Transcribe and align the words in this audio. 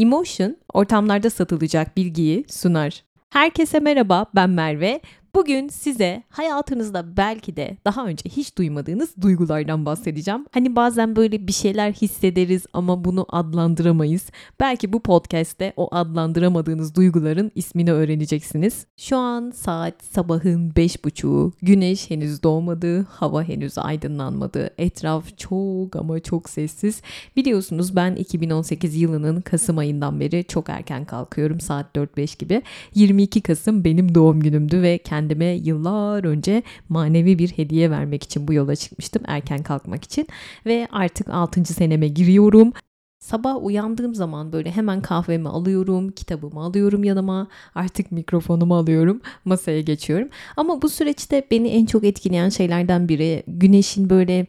Emotion 0.00 0.56
ortamlarda 0.72 1.30
satılacak 1.30 1.96
bilgiyi 1.96 2.44
sunar. 2.48 3.04
Herkese 3.30 3.80
merhaba 3.80 4.26
ben 4.34 4.50
Merve. 4.50 5.00
Bugün 5.34 5.68
size 5.68 6.22
hayatınızda 6.28 7.16
belki 7.16 7.56
de 7.56 7.76
daha 7.84 8.06
önce 8.06 8.30
hiç 8.30 8.58
duymadığınız 8.58 9.10
duygulardan 9.20 9.86
bahsedeceğim. 9.86 10.46
Hani 10.52 10.76
bazen 10.76 11.16
böyle 11.16 11.46
bir 11.46 11.52
şeyler 11.52 11.92
hissederiz 11.92 12.62
ama 12.72 13.04
bunu 13.04 13.26
adlandıramayız. 13.28 14.30
Belki 14.60 14.92
bu 14.92 15.00
podcast'te 15.00 15.72
o 15.76 15.88
adlandıramadığınız 15.94 16.94
duyguların 16.94 17.52
ismini 17.54 17.92
öğreneceksiniz. 17.92 18.86
Şu 18.96 19.16
an 19.16 19.50
saat 19.50 19.94
sabahın 20.04 20.70
5.30'u. 20.70 21.52
Güneş 21.62 22.10
henüz 22.10 22.42
doğmadı, 22.42 23.02
hava 23.02 23.42
henüz 23.42 23.78
aydınlanmadı. 23.78 24.70
Etraf 24.78 25.38
çok 25.38 25.96
ama 25.96 26.20
çok 26.20 26.48
sessiz. 26.50 27.02
Biliyorsunuz 27.36 27.96
ben 27.96 28.14
2018 28.14 28.96
yılının 28.96 29.40
Kasım 29.40 29.78
ayından 29.78 30.20
beri 30.20 30.44
çok 30.48 30.68
erken 30.68 31.04
kalkıyorum. 31.04 31.60
Saat 31.60 31.96
4-5 31.96 32.38
gibi. 32.38 32.62
22 32.94 33.40
Kasım 33.40 33.84
benim 33.84 34.14
doğum 34.14 34.40
günümdü 34.40 34.82
ve 34.82 34.98
kendi 34.98 35.19
kendime 35.20 35.46
yıllar 35.46 36.24
önce 36.24 36.62
manevi 36.88 37.38
bir 37.38 37.48
hediye 37.48 37.90
vermek 37.90 38.22
için 38.22 38.48
bu 38.48 38.52
yola 38.52 38.76
çıkmıştım 38.76 39.22
erken 39.26 39.62
kalkmak 39.62 40.04
için 40.04 40.28
ve 40.66 40.88
artık 40.92 41.28
6. 41.28 41.64
seneme 41.64 42.08
giriyorum. 42.08 42.72
Sabah 43.18 43.64
uyandığım 43.64 44.14
zaman 44.14 44.52
böyle 44.52 44.70
hemen 44.70 45.02
kahvemi 45.02 45.48
alıyorum, 45.48 46.10
kitabımı 46.10 46.60
alıyorum 46.60 47.04
yanıma, 47.04 47.48
artık 47.74 48.12
mikrofonumu 48.12 48.76
alıyorum, 48.76 49.20
masaya 49.44 49.80
geçiyorum. 49.80 50.28
Ama 50.56 50.82
bu 50.82 50.88
süreçte 50.88 51.46
beni 51.50 51.68
en 51.68 51.86
çok 51.86 52.04
etkileyen 52.04 52.48
şeylerden 52.48 53.08
biri 53.08 53.42
güneşin 53.46 54.10
böyle 54.10 54.46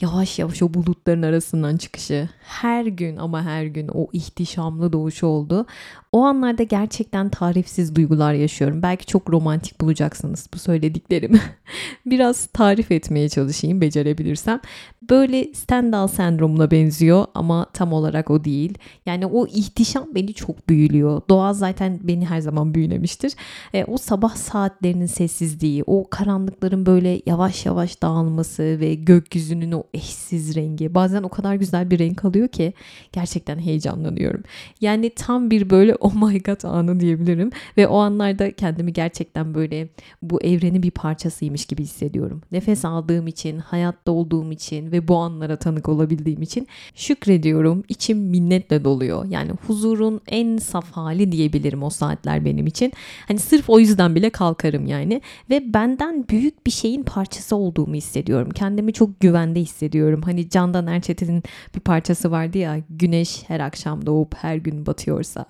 yavaş 0.00 0.38
yavaş 0.38 0.62
o 0.62 0.74
bulutların 0.74 1.22
arasından 1.22 1.76
çıkışı. 1.76 2.28
Her 2.42 2.84
gün 2.86 3.16
ama 3.16 3.42
her 3.42 3.64
gün 3.64 3.88
o 3.94 4.08
ihtişamlı 4.12 4.92
doğuşu 4.92 5.26
oldu. 5.26 5.66
O 6.12 6.22
anlarda 6.24 6.62
gerçekten 6.62 7.28
tarifsiz 7.28 7.96
duygular 7.96 8.34
yaşıyorum. 8.34 8.82
Belki 8.82 9.06
çok 9.06 9.30
romantik 9.30 9.80
bulacaksınız 9.80 10.48
bu 10.54 10.58
söylediklerimi. 10.58 11.40
Biraz 12.06 12.46
tarif 12.46 12.92
etmeye 12.92 13.28
çalışayım 13.28 13.80
becerebilirsem. 13.80 14.60
Böyle 15.10 15.54
Stendhal 15.54 16.08
sendromuna 16.08 16.70
benziyor 16.70 17.26
ama 17.34 17.66
tam 17.72 17.92
olarak 17.92 18.30
o 18.30 18.44
değil. 18.44 18.78
Yani 19.06 19.26
o 19.26 19.46
ihtişam 19.46 20.06
beni 20.14 20.34
çok 20.34 20.68
büyülüyor. 20.68 21.22
Doğa 21.30 21.54
zaten 21.54 22.00
beni 22.02 22.26
her 22.26 22.40
zaman 22.40 22.74
büyülemiştir. 22.74 23.32
E, 23.74 23.84
o 23.84 23.96
sabah 23.98 24.36
saatlerinin 24.36 25.06
sessizliği, 25.06 25.84
o 25.86 26.10
karanlıkların 26.10 26.86
böyle 26.86 27.22
yavaş 27.26 27.66
yavaş 27.66 28.02
dağılması 28.02 28.62
ve 28.62 28.94
gökyüzünün 28.94 29.72
o 29.72 29.82
eşsiz 29.94 30.56
rengi. 30.56 30.94
Bazen 30.94 31.22
o 31.22 31.28
kadar 31.28 31.54
güzel 31.54 31.90
bir 31.90 31.98
renk 31.98 32.24
alıyor 32.24 32.48
ki 32.48 32.72
gerçekten 33.12 33.58
heyecanlanıyorum. 33.58 34.42
Yani 34.80 35.10
tam 35.10 35.50
bir 35.50 35.70
böyle 35.70 35.94
oh 36.12 36.14
my 36.14 36.42
god 36.42 36.62
anı 36.62 37.00
diyebilirim. 37.00 37.50
Ve 37.76 37.88
o 37.88 37.98
anlarda 37.98 38.52
kendimi 38.52 38.92
gerçekten 38.92 39.54
böyle 39.54 39.88
bu 40.22 40.42
evrenin 40.42 40.82
bir 40.82 40.90
parçasıymış 40.90 41.66
gibi 41.66 41.82
hissediyorum. 41.82 42.40
Nefes 42.52 42.84
aldığım 42.84 43.26
için, 43.26 43.58
hayatta 43.58 44.12
olduğum 44.12 44.52
için 44.52 44.92
ve 44.92 45.08
bu 45.08 45.16
anlara 45.16 45.56
tanık 45.56 45.88
olabildiğim 45.88 46.42
için 46.42 46.66
şükrediyorum. 46.94 47.84
İçim 47.88 48.18
minnetle 48.18 48.84
doluyor. 48.84 49.24
Yani 49.30 49.50
huzurun 49.66 50.20
en 50.28 50.56
saf 50.56 50.90
hali 50.92 51.32
diyebilirim 51.32 51.82
o 51.82 51.90
saatler 51.90 52.44
benim 52.44 52.66
için. 52.66 52.92
Hani 53.28 53.38
sırf 53.38 53.70
o 53.70 53.78
yüzden 53.78 54.14
bile 54.14 54.30
kalkarım 54.30 54.86
yani. 54.86 55.22
Ve 55.50 55.74
benden 55.74 56.28
büyük 56.28 56.66
bir 56.66 56.70
şeyin 56.70 57.02
parçası 57.02 57.56
olduğumu 57.56 57.94
hissediyorum. 57.94 58.50
Kendimi 58.50 58.92
çok 58.92 59.20
güvende 59.20 59.60
hissediyorum. 59.60 60.22
Hani 60.22 60.48
Candan 60.48 60.86
Erçetin'in 60.86 61.42
bir 61.74 61.80
parçası 61.80 62.30
vardı 62.30 62.58
ya 62.58 62.78
güneş 62.90 63.42
her 63.48 63.60
akşam 63.60 64.06
doğup 64.06 64.34
her 64.34 64.56
gün 64.56 64.86
batıyorsa. 64.86 65.46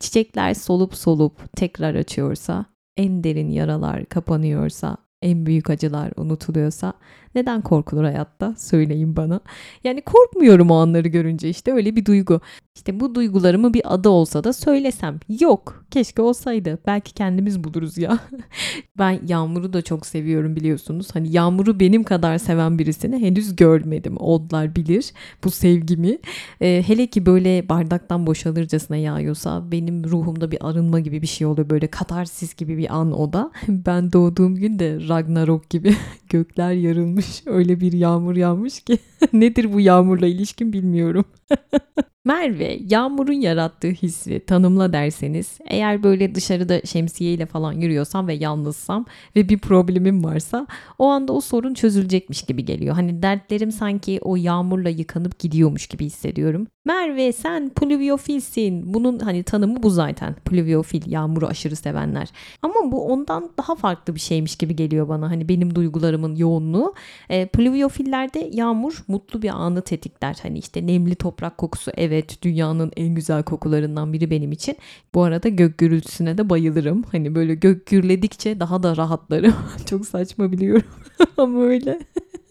Çiçekler 0.00 0.54
solup 0.54 0.94
solup 0.94 1.56
tekrar 1.56 1.94
açıyorsa, 1.94 2.64
en 2.96 3.24
derin 3.24 3.50
yaralar 3.50 4.06
kapanıyorsa, 4.06 4.96
en 5.22 5.46
büyük 5.46 5.70
acılar 5.70 6.12
unutuluyorsa 6.16 6.92
neden 7.36 7.60
korkulur 7.60 8.04
hayatta? 8.04 8.54
Söyleyin 8.58 9.16
bana. 9.16 9.40
Yani 9.84 10.00
korkmuyorum 10.00 10.70
o 10.70 10.74
anları 10.74 11.08
görünce 11.08 11.48
işte 11.48 11.72
öyle 11.72 11.96
bir 11.96 12.04
duygu. 12.04 12.40
İşte 12.76 13.00
bu 13.00 13.14
duygularımı 13.14 13.74
bir 13.74 13.94
adı 13.94 14.08
olsa 14.08 14.44
da 14.44 14.52
söylesem. 14.52 15.20
Yok. 15.40 15.84
Keşke 15.90 16.22
olsaydı. 16.22 16.78
Belki 16.86 17.14
kendimiz 17.14 17.64
buluruz 17.64 17.98
ya. 17.98 18.18
ben 18.98 19.20
Yağmur'u 19.28 19.72
da 19.72 19.82
çok 19.82 20.06
seviyorum 20.06 20.56
biliyorsunuz. 20.56 21.08
Hani 21.12 21.32
Yağmur'u 21.32 21.80
benim 21.80 22.04
kadar 22.04 22.38
seven 22.38 22.78
birisini 22.78 23.18
henüz 23.18 23.56
görmedim. 23.56 24.16
Odlar 24.16 24.76
bilir 24.76 25.12
bu 25.44 25.50
sevgimi. 25.50 26.18
Ee, 26.60 26.82
hele 26.86 27.06
ki 27.06 27.26
böyle 27.26 27.68
bardaktan 27.68 28.26
boşalırcasına 28.26 28.96
yağıyorsa 28.96 29.72
benim 29.72 30.04
ruhumda 30.04 30.50
bir 30.50 30.68
arınma 30.68 31.00
gibi 31.00 31.22
bir 31.22 31.26
şey 31.26 31.46
oluyor. 31.46 31.70
Böyle 31.70 31.86
katarsis 31.86 32.54
gibi 32.54 32.78
bir 32.78 32.96
an 32.96 33.12
o 33.12 33.32
da. 33.32 33.52
Ben 33.68 34.12
doğduğum 34.12 34.54
gün 34.54 34.78
de 34.78 35.08
Ragnarok 35.08 35.70
gibi 35.70 35.96
gökler 36.28 36.72
yarılmış 36.72 37.25
yağmış. 37.26 37.42
Öyle 37.46 37.80
bir 37.80 37.92
yağmur 37.92 38.36
yağmış 38.36 38.80
ki 38.80 38.98
nedir 39.32 39.72
bu 39.72 39.80
yağmurla 39.80 40.26
ilişkin 40.26 40.72
bilmiyorum. 40.72 41.24
Merve, 42.26 42.78
yağmurun 42.88 43.32
yarattığı 43.32 43.88
hissi 43.88 44.40
tanımla 44.46 44.92
derseniz, 44.92 45.58
eğer 45.66 46.02
böyle 46.02 46.34
dışarıda 46.34 46.80
şemsiyeyle 46.80 47.46
falan 47.46 47.72
yürüyorsam 47.72 48.28
ve 48.28 48.34
yalnızsam 48.34 49.06
ve 49.36 49.48
bir 49.48 49.58
problemim 49.58 50.24
varsa 50.24 50.66
o 50.98 51.06
anda 51.06 51.32
o 51.32 51.40
sorun 51.40 51.74
çözülecekmiş 51.74 52.42
gibi 52.42 52.64
geliyor. 52.64 52.94
Hani 52.94 53.22
dertlerim 53.22 53.72
sanki 53.72 54.18
o 54.22 54.36
yağmurla 54.36 54.88
yıkanıp 54.88 55.38
gidiyormuş 55.38 55.86
gibi 55.86 56.04
hissediyorum. 56.04 56.66
Merve 56.86 57.32
sen 57.32 57.68
pluviofilsin. 57.68 58.94
Bunun 58.94 59.18
hani 59.18 59.42
tanımı 59.42 59.82
bu 59.82 59.90
zaten. 59.90 60.34
Pluviofil, 60.34 61.10
yağmuru 61.10 61.46
aşırı 61.46 61.76
sevenler. 61.76 62.28
Ama 62.62 62.74
bu 62.92 63.06
ondan 63.06 63.50
daha 63.58 63.74
farklı 63.74 64.14
bir 64.14 64.20
şeymiş 64.20 64.56
gibi 64.56 64.76
geliyor 64.76 65.08
bana. 65.08 65.30
Hani 65.30 65.48
benim 65.48 65.74
duygularımın 65.74 66.36
yoğunluğu. 66.36 66.94
E, 67.28 67.46
pluviofillerde 67.46 68.50
yağmur 68.52 69.04
mutlu 69.08 69.42
bir 69.42 69.48
anı 69.48 69.82
tetikler. 69.82 70.36
Hani 70.42 70.58
işte 70.58 70.86
nemli 70.86 71.14
toprak 71.14 71.58
kokusu 71.58 71.90
evet 72.16 72.42
dünyanın 72.42 72.92
en 72.96 73.14
güzel 73.14 73.42
kokularından 73.42 74.12
biri 74.12 74.30
benim 74.30 74.52
için. 74.52 74.76
Bu 75.14 75.22
arada 75.22 75.48
gök 75.48 75.78
gürültüsüne 75.78 76.38
de 76.38 76.50
bayılırım. 76.50 77.02
Hani 77.12 77.34
böyle 77.34 77.54
gök 77.54 77.86
gürledikçe 77.86 78.60
daha 78.60 78.82
da 78.82 78.96
rahatlarım. 78.96 79.54
Çok 79.86 80.06
saçma 80.06 80.52
biliyorum 80.52 80.88
ama 81.36 81.62
öyle. 81.62 82.00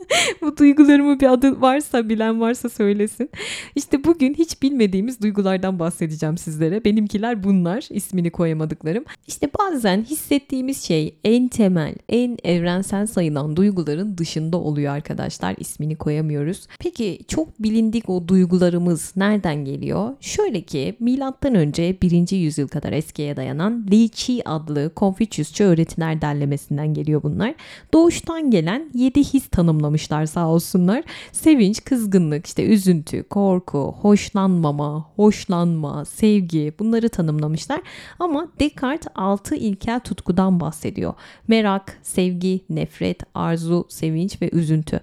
Bu 0.41 0.57
duygularımı 0.57 1.19
bir 1.19 1.33
adı 1.33 1.61
varsa 1.61 2.09
bilen 2.09 2.41
varsa 2.41 2.69
söylesin. 2.69 3.29
İşte 3.75 4.03
bugün 4.03 4.33
hiç 4.33 4.61
bilmediğimiz 4.61 5.21
duygulardan 5.21 5.79
bahsedeceğim 5.79 6.37
sizlere. 6.37 6.85
Benimkiler 6.85 7.43
bunlar 7.43 7.87
ismini 7.89 8.29
koyamadıklarım. 8.29 9.03
İşte 9.27 9.49
bazen 9.59 10.03
hissettiğimiz 10.03 10.83
şey 10.83 11.15
en 11.23 11.47
temel, 11.47 11.95
en 12.09 12.37
evrensel 12.43 13.07
sayılan 13.07 13.55
duyguların 13.55 14.17
dışında 14.17 14.57
oluyor 14.57 14.93
arkadaşlar. 14.93 15.55
İsmini 15.57 15.95
koyamıyoruz. 15.95 16.67
Peki 16.79 17.19
çok 17.27 17.63
bilindik 17.63 18.09
o 18.09 18.27
duygularımız 18.27 19.13
nereden 19.15 19.65
geliyor? 19.65 20.13
Şöyle 20.19 20.61
ki 20.61 20.95
milattan 20.99 21.55
önce 21.55 21.97
1. 22.01 22.31
yüzyıl 22.31 22.67
kadar 22.67 22.91
eskiye 22.91 23.35
dayanan 23.35 23.87
Li 23.91 24.09
Qi 24.09 24.49
adlı 24.49 24.93
Konfüçyüsçe 24.95 25.63
öğretiler 25.65 26.21
derlemesinden 26.21 26.93
geliyor 26.93 27.23
bunlar. 27.23 27.55
Doğuştan 27.93 28.51
gelen 28.51 28.89
7 28.93 29.23
his 29.23 29.47
tanımlamış 29.47 29.94
tanımlamışlar 29.95 30.25
sağ 30.25 30.47
olsunlar. 30.47 31.03
Sevinç, 31.31 31.83
kızgınlık, 31.83 32.45
işte 32.45 32.65
üzüntü, 32.65 33.23
korku, 33.23 33.95
hoşlanmama, 34.01 35.05
hoşlanma, 35.15 36.05
sevgi 36.05 36.73
bunları 36.79 37.09
tanımlamışlar. 37.09 37.81
Ama 38.19 38.47
Descartes 38.59 39.07
altı 39.15 39.55
ilkel 39.55 39.99
tutkudan 39.99 40.59
bahsediyor. 40.59 41.13
Merak, 41.47 41.97
sevgi, 42.03 42.61
nefret, 42.69 43.23
arzu, 43.33 43.85
sevinç 43.89 44.41
ve 44.41 44.49
üzüntü. 44.49 44.99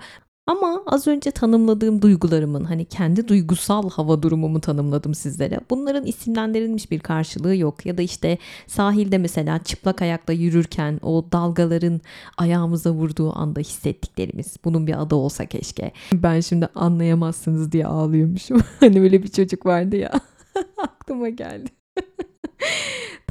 Ama 0.46 0.82
az 0.86 1.06
önce 1.06 1.30
tanımladığım 1.30 2.02
duygularımın 2.02 2.64
hani 2.64 2.84
kendi 2.84 3.28
duygusal 3.28 3.90
hava 3.90 4.22
durumumu 4.22 4.60
tanımladım 4.60 5.14
sizlere. 5.14 5.60
Bunların 5.70 6.06
isimlendirilmiş 6.06 6.90
bir 6.90 7.00
karşılığı 7.00 7.56
yok. 7.56 7.86
Ya 7.86 7.98
da 7.98 8.02
işte 8.02 8.38
sahilde 8.66 9.18
mesela 9.18 9.64
çıplak 9.64 10.02
ayakla 10.02 10.32
yürürken 10.32 10.98
o 11.02 11.26
dalgaların 11.32 12.00
ayağımıza 12.38 12.90
vurduğu 12.90 13.38
anda 13.38 13.60
hissettiklerimiz. 13.60 14.56
Bunun 14.64 14.86
bir 14.86 15.02
adı 15.02 15.14
olsa 15.14 15.46
keşke. 15.46 15.92
Ben 16.12 16.40
şimdi 16.40 16.68
anlayamazsınız 16.74 17.72
diye 17.72 17.86
ağlıyormuşum. 17.86 18.60
hani 18.80 19.02
böyle 19.02 19.22
bir 19.22 19.28
çocuk 19.28 19.66
vardı 19.66 19.96
ya. 19.96 20.12
Aklıma 20.76 21.28
geldi. 21.28 21.70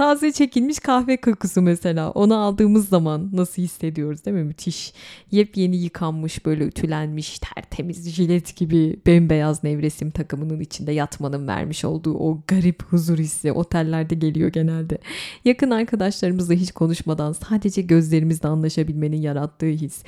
Taze 0.02 0.32
çekilmiş 0.32 0.80
kahve 0.80 1.18
kokusu 1.18 1.62
mesela. 1.62 2.12
Onu 2.12 2.38
aldığımız 2.38 2.90
zaman 2.90 3.30
nasıl 3.34 3.62
hissediyoruz 3.62 4.26
değil 4.26 4.38
mi? 4.38 4.44
Müthiş. 4.44 4.94
Yepyeni 5.32 5.78
yıkanmış 5.78 6.46
böyle 6.46 6.64
ütülenmiş 6.64 7.40
tertemiz 7.40 8.10
jilet 8.10 8.56
gibi 8.56 9.00
bembeyaz 9.06 9.64
nevresim 9.64 10.12
takımının 10.12 10.60
içinde 10.60 10.92
yatmanın 10.92 11.48
vermiş 11.48 11.86
olduğu 11.86 12.14
o 12.14 12.42
garip 12.48 12.84
huzur 12.84 13.18
hissi 13.18 13.52
otellerde 13.52 14.16
geliyor 14.16 14.50
genelde. 14.50 14.98
Yakın 15.46 15.72
arkadaşlarımızla 15.72 16.54
hiç 16.54 16.72
konuşmadan 16.72 17.32
sadece 17.32 17.82
gözlerimizle 17.82 18.50
anlaşabilmenin 18.50 19.22
yarattığı 19.22 19.66
his. 19.66 20.04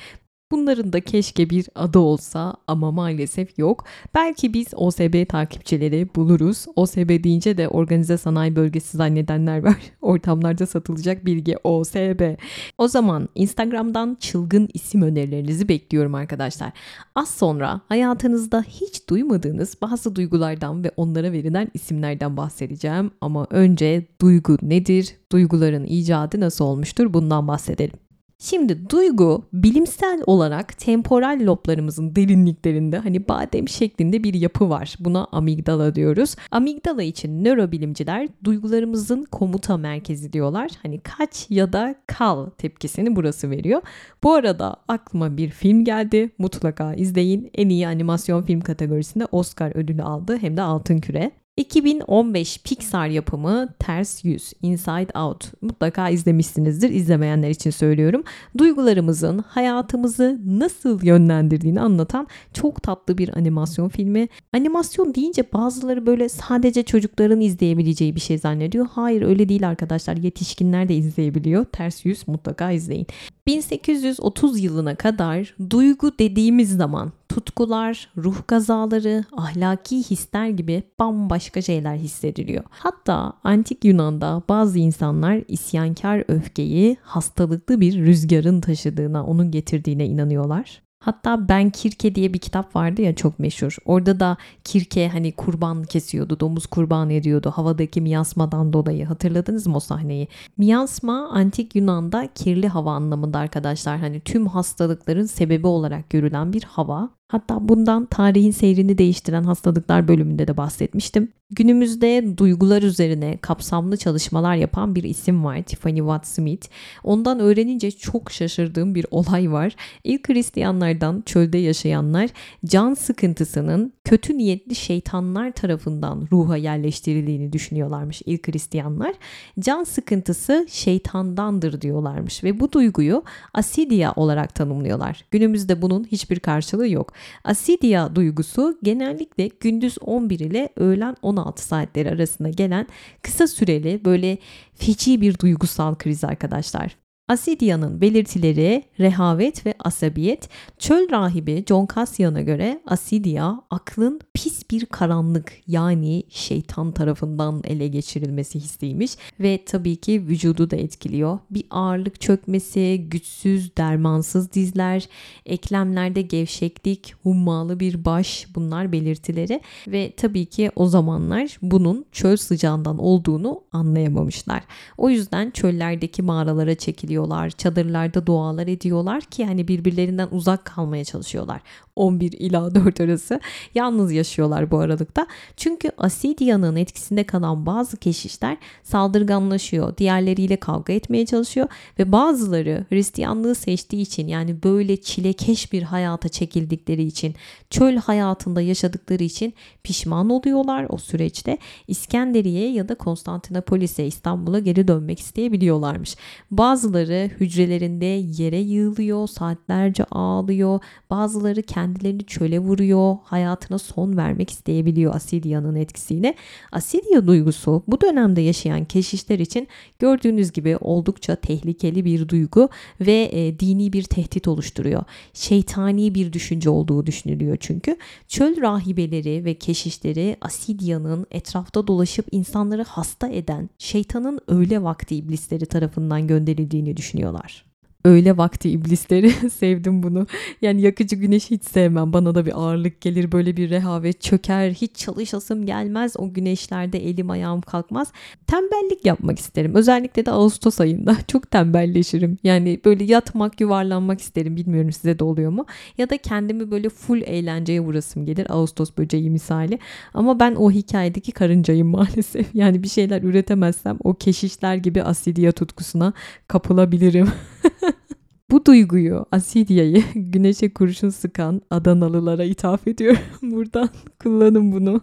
Bunların 0.52 0.92
da 0.92 1.00
keşke 1.00 1.50
bir 1.50 1.66
adı 1.74 1.98
olsa 1.98 2.54
ama 2.66 2.90
maalesef 2.90 3.58
yok. 3.58 3.84
Belki 4.14 4.54
biz 4.54 4.66
OSB 4.76 5.28
takipçileri 5.28 6.08
buluruz. 6.14 6.66
OSB 6.76 7.24
deyince 7.24 7.56
de 7.56 7.68
organize 7.68 8.18
sanayi 8.18 8.56
bölgesi 8.56 8.96
zannedenler 8.96 9.64
var. 9.64 9.76
Ortamlarda 10.02 10.66
satılacak 10.66 11.26
bilgi 11.26 11.56
OSB. 11.64 12.36
O 12.78 12.88
zaman 12.88 13.28
Instagram'dan 13.34 14.16
çılgın 14.20 14.68
isim 14.74 15.02
önerilerinizi 15.02 15.68
bekliyorum 15.68 16.14
arkadaşlar. 16.14 16.72
Az 17.14 17.30
sonra 17.30 17.80
hayatınızda 17.88 18.62
hiç 18.68 19.08
duymadığınız 19.08 19.76
bazı 19.82 20.16
duygulardan 20.16 20.84
ve 20.84 20.90
onlara 20.96 21.32
verilen 21.32 21.68
isimlerden 21.74 22.36
bahsedeceğim. 22.36 23.10
Ama 23.20 23.46
önce 23.50 24.06
duygu 24.20 24.58
nedir? 24.62 25.16
Duyguların 25.32 25.84
icadı 25.84 26.40
nasıl 26.40 26.64
olmuştur? 26.64 27.14
Bundan 27.14 27.48
bahsedelim. 27.48 28.03
Şimdi 28.38 28.90
duygu 28.90 29.44
bilimsel 29.52 30.22
olarak 30.26 30.78
temporal 30.78 31.40
loblarımızın 31.42 32.16
derinliklerinde 32.16 32.98
hani 32.98 33.28
badem 33.28 33.68
şeklinde 33.68 34.24
bir 34.24 34.34
yapı 34.34 34.70
var. 34.70 34.96
Buna 35.00 35.24
amigdala 35.24 35.94
diyoruz. 35.94 36.36
Amigdala 36.50 37.02
için 37.02 37.44
nörobilimciler 37.44 38.28
duygularımızın 38.44 39.22
komuta 39.22 39.76
merkezi 39.76 40.32
diyorlar. 40.32 40.70
Hani 40.82 41.00
kaç 41.00 41.46
ya 41.50 41.72
da 41.72 41.94
kal 42.06 42.50
tepkisini 42.50 43.16
burası 43.16 43.50
veriyor. 43.50 43.82
Bu 44.22 44.32
arada 44.32 44.76
aklıma 44.88 45.36
bir 45.36 45.50
film 45.50 45.84
geldi. 45.84 46.30
Mutlaka 46.38 46.94
izleyin. 46.94 47.50
En 47.54 47.68
iyi 47.68 47.88
animasyon 47.88 48.42
film 48.42 48.60
kategorisinde 48.60 49.26
Oscar 49.32 49.76
ödülü 49.76 50.02
aldı 50.02 50.38
hem 50.40 50.56
de 50.56 50.62
Altın 50.62 50.98
Küre. 50.98 51.30
2015 51.56 52.58
Pixar 52.64 53.06
yapımı 53.06 53.68
Ters 53.78 54.24
Yüz, 54.24 54.52
Inside 54.62 55.18
Out. 55.18 55.62
Mutlaka 55.62 56.08
izlemişsinizdir. 56.08 56.90
İzlemeyenler 56.90 57.50
için 57.50 57.70
söylüyorum. 57.70 58.24
Duygularımızın 58.58 59.38
hayatımızı 59.38 60.40
nasıl 60.46 61.02
yönlendirdiğini 61.02 61.80
anlatan 61.80 62.26
çok 62.52 62.82
tatlı 62.82 63.18
bir 63.18 63.36
animasyon 63.36 63.88
filmi. 63.88 64.28
Animasyon 64.52 65.14
deyince 65.14 65.52
bazıları 65.52 66.06
böyle 66.06 66.28
sadece 66.28 66.82
çocukların 66.82 67.40
izleyebileceği 67.40 68.14
bir 68.14 68.20
şey 68.20 68.38
zannediyor. 68.38 68.86
Hayır 68.92 69.22
öyle 69.22 69.48
değil 69.48 69.68
arkadaşlar. 69.68 70.16
Yetişkinler 70.16 70.88
de 70.88 70.94
izleyebiliyor. 70.94 71.64
Ters 71.64 72.04
Yüz 72.04 72.28
mutlaka 72.28 72.70
izleyin. 72.70 73.06
1830 73.46 74.60
yılına 74.60 74.94
kadar 74.94 75.54
duygu 75.70 76.18
dediğimiz 76.18 76.76
zaman 76.76 77.12
tutkular, 77.34 78.08
ruh 78.16 78.36
kazaları, 78.46 79.24
ahlaki 79.36 79.98
hisler 79.98 80.48
gibi 80.48 80.82
bambaşka 80.98 81.62
şeyler 81.62 81.96
hissediliyor. 81.96 82.64
Hatta 82.70 83.32
antik 83.44 83.84
Yunan'da 83.84 84.42
bazı 84.48 84.78
insanlar 84.78 85.42
isyankar 85.48 86.24
öfkeyi 86.28 86.96
hastalıklı 87.02 87.80
bir 87.80 87.98
rüzgarın 87.98 88.60
taşıdığına, 88.60 89.26
onun 89.26 89.50
getirdiğine 89.50 90.06
inanıyorlar. 90.06 90.84
Hatta 91.04 91.48
Ben 91.48 91.70
Kirke 91.70 92.14
diye 92.14 92.34
bir 92.34 92.38
kitap 92.38 92.76
vardı 92.76 93.02
ya 93.02 93.14
çok 93.14 93.38
meşhur. 93.38 93.76
Orada 93.84 94.20
da 94.20 94.36
Kirke 94.64 95.08
hani 95.08 95.32
kurban 95.32 95.84
kesiyordu, 95.84 96.40
domuz 96.40 96.66
kurban 96.66 97.10
ediyordu 97.10 97.52
havadaki 97.54 98.00
miyasmadan 98.00 98.72
dolayı. 98.72 99.06
Hatırladınız 99.06 99.66
mı 99.66 99.76
o 99.76 99.80
sahneyi? 99.80 100.28
Miyasma 100.56 101.28
antik 101.28 101.76
Yunan'da 101.76 102.28
kirli 102.34 102.68
hava 102.68 102.92
anlamında 102.92 103.38
arkadaşlar. 103.38 103.98
Hani 103.98 104.20
tüm 104.20 104.46
hastalıkların 104.46 105.26
sebebi 105.26 105.66
olarak 105.66 106.10
görülen 106.10 106.52
bir 106.52 106.62
hava. 106.62 107.10
Hatta 107.28 107.68
bundan 107.68 108.06
tarihin 108.06 108.50
seyrini 108.50 108.98
değiştiren 108.98 109.44
hastalıklar 109.44 110.08
bölümünde 110.08 110.48
de 110.48 110.56
bahsetmiştim. 110.56 111.32
Günümüzde 111.50 112.38
duygular 112.38 112.82
üzerine 112.82 113.38
kapsamlı 113.38 113.96
çalışmalar 113.96 114.54
yapan 114.56 114.94
bir 114.94 115.04
isim 115.04 115.44
var 115.44 115.62
Tiffany 115.62 115.98
Watt 115.98 116.26
Smith. 116.26 116.68
Ondan 117.04 117.40
öğrenince 117.40 117.90
çok 117.90 118.32
şaşırdığım 118.32 118.94
bir 118.94 119.06
olay 119.10 119.52
var. 119.52 119.76
İlk 120.04 120.28
Hristiyanlardan 120.28 121.22
çölde 121.26 121.58
yaşayanlar 121.58 122.30
can 122.64 122.94
sıkıntısının 122.94 123.92
kötü 124.04 124.38
niyetli 124.38 124.74
şeytanlar 124.74 125.52
tarafından 125.52 126.28
ruha 126.32 126.56
yerleştirildiğini 126.56 127.52
düşünüyorlarmış 127.52 128.22
ilk 128.26 128.48
Hristiyanlar. 128.48 129.14
Can 129.60 129.84
sıkıntısı 129.84 130.66
şeytandandır 130.70 131.80
diyorlarmış 131.80 132.44
ve 132.44 132.60
bu 132.60 132.72
duyguyu 132.72 133.22
asidia 133.54 134.12
olarak 134.16 134.54
tanımlıyorlar. 134.54 135.24
Günümüzde 135.30 135.82
bunun 135.82 136.04
hiçbir 136.04 136.40
karşılığı 136.40 136.88
yok. 136.88 137.12
Asidia 137.44 138.14
duygusu 138.14 138.78
genellikle 138.82 139.50
gündüz 139.60 139.98
11 140.00 140.38
ile 140.40 140.68
öğlen 140.76 141.16
16 141.22 141.64
saatleri 141.64 142.10
arasında 142.10 142.48
gelen 142.48 142.86
kısa 143.22 143.46
süreli 143.46 144.04
böyle 144.04 144.38
feci 144.74 145.20
bir 145.20 145.38
duygusal 145.38 145.94
kriz 145.94 146.24
arkadaşlar. 146.24 147.03
Asidia'nın 147.28 148.00
belirtileri 148.00 148.84
rehavet 149.00 149.66
ve 149.66 149.74
asabiyet. 149.78 150.48
Çöl 150.78 151.10
rahibi 151.10 151.64
John 151.68 151.88
Cassian'a 151.94 152.40
göre 152.40 152.80
Asidia 152.86 153.54
aklın 153.70 154.20
pis 154.34 154.70
bir 154.70 154.86
karanlık 154.86 155.52
yani 155.66 156.22
şeytan 156.28 156.92
tarafından 156.92 157.60
ele 157.64 157.88
geçirilmesi 157.88 158.60
hissiymiş 158.60 159.16
ve 159.40 159.64
tabii 159.66 159.96
ki 159.96 160.26
vücudu 160.26 160.70
da 160.70 160.76
etkiliyor. 160.76 161.38
Bir 161.50 161.64
ağırlık 161.70 162.20
çökmesi, 162.20 163.06
güçsüz, 163.10 163.76
dermansız 163.76 164.52
dizler, 164.52 165.08
eklemlerde 165.46 166.22
gevşeklik, 166.22 167.14
hummalı 167.22 167.80
bir 167.80 168.04
baş 168.04 168.46
bunlar 168.54 168.92
belirtileri 168.92 169.60
ve 169.88 170.12
tabii 170.16 170.46
ki 170.46 170.70
o 170.76 170.86
zamanlar 170.86 171.58
bunun 171.62 172.04
çöl 172.12 172.36
sıcağından 172.36 172.98
olduğunu 172.98 173.60
anlayamamışlar. 173.72 174.62
O 174.98 175.10
yüzden 175.10 175.50
çöllerdeki 175.50 176.22
mağaralara 176.22 176.74
çekiliyor 176.74 177.13
ediyorlar, 177.14 177.50
çadırlarda 177.50 178.26
dualar 178.26 178.66
ediyorlar 178.66 179.20
ki 179.20 179.44
hani 179.44 179.68
birbirlerinden 179.68 180.28
uzak 180.30 180.64
kalmaya 180.64 181.04
çalışıyorlar. 181.04 181.60
11 181.96 182.32
ila 182.32 182.74
4 182.74 183.00
arası 183.00 183.40
yalnız 183.74 184.12
yaşıyorlar 184.12 184.70
bu 184.70 184.78
aralıkta. 184.78 185.26
Çünkü 185.56 185.90
Asidia'nın 185.98 186.76
etkisinde 186.76 187.24
kalan 187.24 187.66
bazı 187.66 187.96
keşişler 187.96 188.56
saldırganlaşıyor, 188.82 189.96
diğerleriyle 189.96 190.56
kavga 190.56 190.92
etmeye 190.92 191.26
çalışıyor 191.26 191.68
ve 191.98 192.12
bazıları 192.12 192.84
Hristiyanlığı 192.88 193.54
seçtiği 193.54 194.02
için 194.02 194.28
yani 194.28 194.62
böyle 194.62 194.96
çilekeş 194.96 195.72
bir 195.72 195.82
hayata 195.82 196.28
çekildikleri 196.28 197.02
için, 197.02 197.34
çöl 197.70 197.96
hayatında 197.96 198.60
yaşadıkları 198.60 199.22
için 199.22 199.54
pişman 199.84 200.30
oluyorlar 200.30 200.86
o 200.88 200.98
süreçte. 200.98 201.58
İskenderiye 201.88 202.72
ya 202.72 202.88
da 202.88 202.94
Konstantinopolis'e 202.94 204.06
İstanbul'a 204.06 204.58
geri 204.58 204.88
dönmek 204.88 205.20
isteyebiliyorlarmış. 205.20 206.16
Bazıları 206.50 207.03
hücrelerinde 207.10 208.06
yere 208.42 208.58
yığılıyor, 208.58 209.26
saatlerce 209.28 210.04
ağlıyor. 210.04 210.80
Bazıları 211.10 211.62
kendi 211.62 211.94
kendilerini 211.94 212.26
çöle 212.26 212.58
vuruyor, 212.58 213.16
hayatına 213.24 213.78
son 213.78 214.16
vermek 214.16 214.50
isteyebiliyor 214.50 215.14
Asidia'nın 215.14 215.76
etkisiyle. 215.76 216.34
Asidia 216.72 217.26
duygusu 217.26 217.82
bu 217.88 218.00
dönemde 218.00 218.40
yaşayan 218.40 218.84
keşişler 218.84 219.38
için 219.38 219.68
gördüğünüz 219.98 220.52
gibi 220.52 220.76
oldukça 220.76 221.36
tehlikeli 221.36 222.04
bir 222.04 222.28
duygu 222.28 222.68
ve 223.00 223.28
e, 223.32 223.58
dini 223.58 223.92
bir 223.92 224.02
tehdit 224.02 224.48
oluşturuyor. 224.48 225.04
Şeytani 225.32 226.14
bir 226.14 226.32
düşünce 226.32 226.70
olduğu 226.70 227.06
düşünülüyor 227.06 227.56
çünkü. 227.60 227.96
Çöl 228.28 228.60
rahibeleri 228.60 229.44
ve 229.44 229.54
keşişleri 229.54 230.36
Asidia'nın 230.40 231.26
etrafta 231.30 231.86
dolaşıp 231.86 232.26
insanları 232.30 232.82
hasta 232.82 233.28
eden 233.28 233.70
şeytanın 233.78 234.40
öğle 234.48 234.82
vakti 234.82 235.16
iblisleri 235.16 235.66
tarafından 235.66 236.26
gönderildiğini 236.26 236.93
düşünüyorlar 236.96 237.64
öğle 238.04 238.36
vakti 238.36 238.70
iblisleri 238.70 239.30
sevdim 239.50 240.02
bunu. 240.02 240.26
Yani 240.62 240.80
yakıcı 240.80 241.16
güneşi 241.16 241.50
hiç 241.50 241.64
sevmem. 241.64 242.12
Bana 242.12 242.34
da 242.34 242.46
bir 242.46 242.60
ağırlık 242.60 243.00
gelir 243.00 243.32
böyle 243.32 243.56
bir 243.56 243.70
rehavet 243.70 244.20
çöker. 244.20 244.70
Hiç 244.70 244.96
çalışasım 244.96 245.66
gelmez. 245.66 246.14
O 246.18 246.32
güneşlerde 246.32 247.08
elim 247.08 247.30
ayağım 247.30 247.60
kalkmaz. 247.60 248.12
Tembellik 248.46 249.06
yapmak 249.06 249.38
isterim. 249.38 249.74
Özellikle 249.74 250.26
de 250.26 250.30
Ağustos 250.30 250.80
ayında 250.80 251.16
çok 251.28 251.50
tembelleşirim. 251.50 252.38
Yani 252.44 252.80
böyle 252.84 253.04
yatmak, 253.04 253.60
yuvarlanmak 253.60 254.20
isterim. 254.20 254.56
Bilmiyorum 254.56 254.92
size 254.92 255.18
de 255.18 255.24
oluyor 255.24 255.50
mu? 255.50 255.66
Ya 255.98 256.10
da 256.10 256.16
kendimi 256.16 256.70
böyle 256.70 256.88
full 256.88 257.22
eğlenceye 257.22 257.80
vurasım 257.80 258.26
gelir. 258.26 258.46
Ağustos 258.50 258.90
böceği 258.98 259.30
misali. 259.30 259.78
Ama 260.14 260.40
ben 260.40 260.54
o 260.54 260.70
hikayedeki 260.70 261.32
karıncayım 261.32 261.88
maalesef. 261.94 262.54
Yani 262.54 262.82
bir 262.82 262.88
şeyler 262.88 263.22
üretemezsem 263.22 263.98
o 264.04 264.14
keşişler 264.14 264.76
gibi 264.76 265.02
asidiya 265.02 265.52
tutkusuna 265.52 266.12
kapılabilirim. 266.48 267.28
Bu 268.50 268.64
duyguyu, 268.64 269.26
Asidya'yı 269.32 270.04
güneşe 270.14 270.74
kurşun 270.74 271.08
sıkan 271.08 271.60
Adanalılara 271.70 272.44
ithaf 272.44 272.88
ediyorum. 272.88 273.18
Buradan 273.42 273.88
kullanın 274.22 274.72
bunu. 274.72 275.00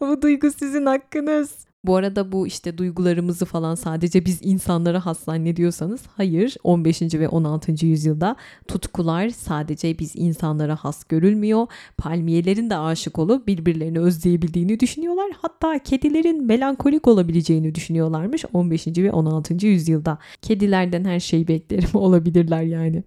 Bu 0.00 0.22
duygu 0.22 0.50
sizin 0.50 0.86
hakkınız. 0.86 1.66
Bu 1.84 1.96
arada 1.96 2.32
bu 2.32 2.46
işte 2.46 2.78
duygularımızı 2.78 3.44
falan 3.44 3.74
sadece 3.74 4.24
biz 4.24 4.38
insanlara 4.42 5.06
has 5.06 5.18
zannediyorsanız 5.20 6.00
hayır 6.16 6.56
15. 6.64 7.02
ve 7.02 7.28
16. 7.28 7.86
yüzyılda 7.86 8.36
tutkular 8.68 9.28
sadece 9.28 9.98
biz 9.98 10.12
insanlara 10.14 10.76
has 10.76 11.04
görülmüyor. 11.04 11.66
Palmiyelerin 11.98 12.70
de 12.70 12.76
aşık 12.76 13.18
olup 13.18 13.46
birbirlerini 13.46 14.00
özleyebildiğini 14.00 14.80
düşünüyorlar. 14.80 15.30
Hatta 15.42 15.78
kedilerin 15.78 16.46
melankolik 16.46 17.08
olabileceğini 17.08 17.74
düşünüyorlarmış 17.74 18.44
15. 18.52 18.86
ve 18.86 19.12
16. 19.12 19.66
yüzyılda. 19.66 20.18
Kedilerden 20.42 21.04
her 21.04 21.20
şeyi 21.20 21.48
beklerim 21.48 21.90
olabilirler 21.94 22.62
yani. 22.62 23.02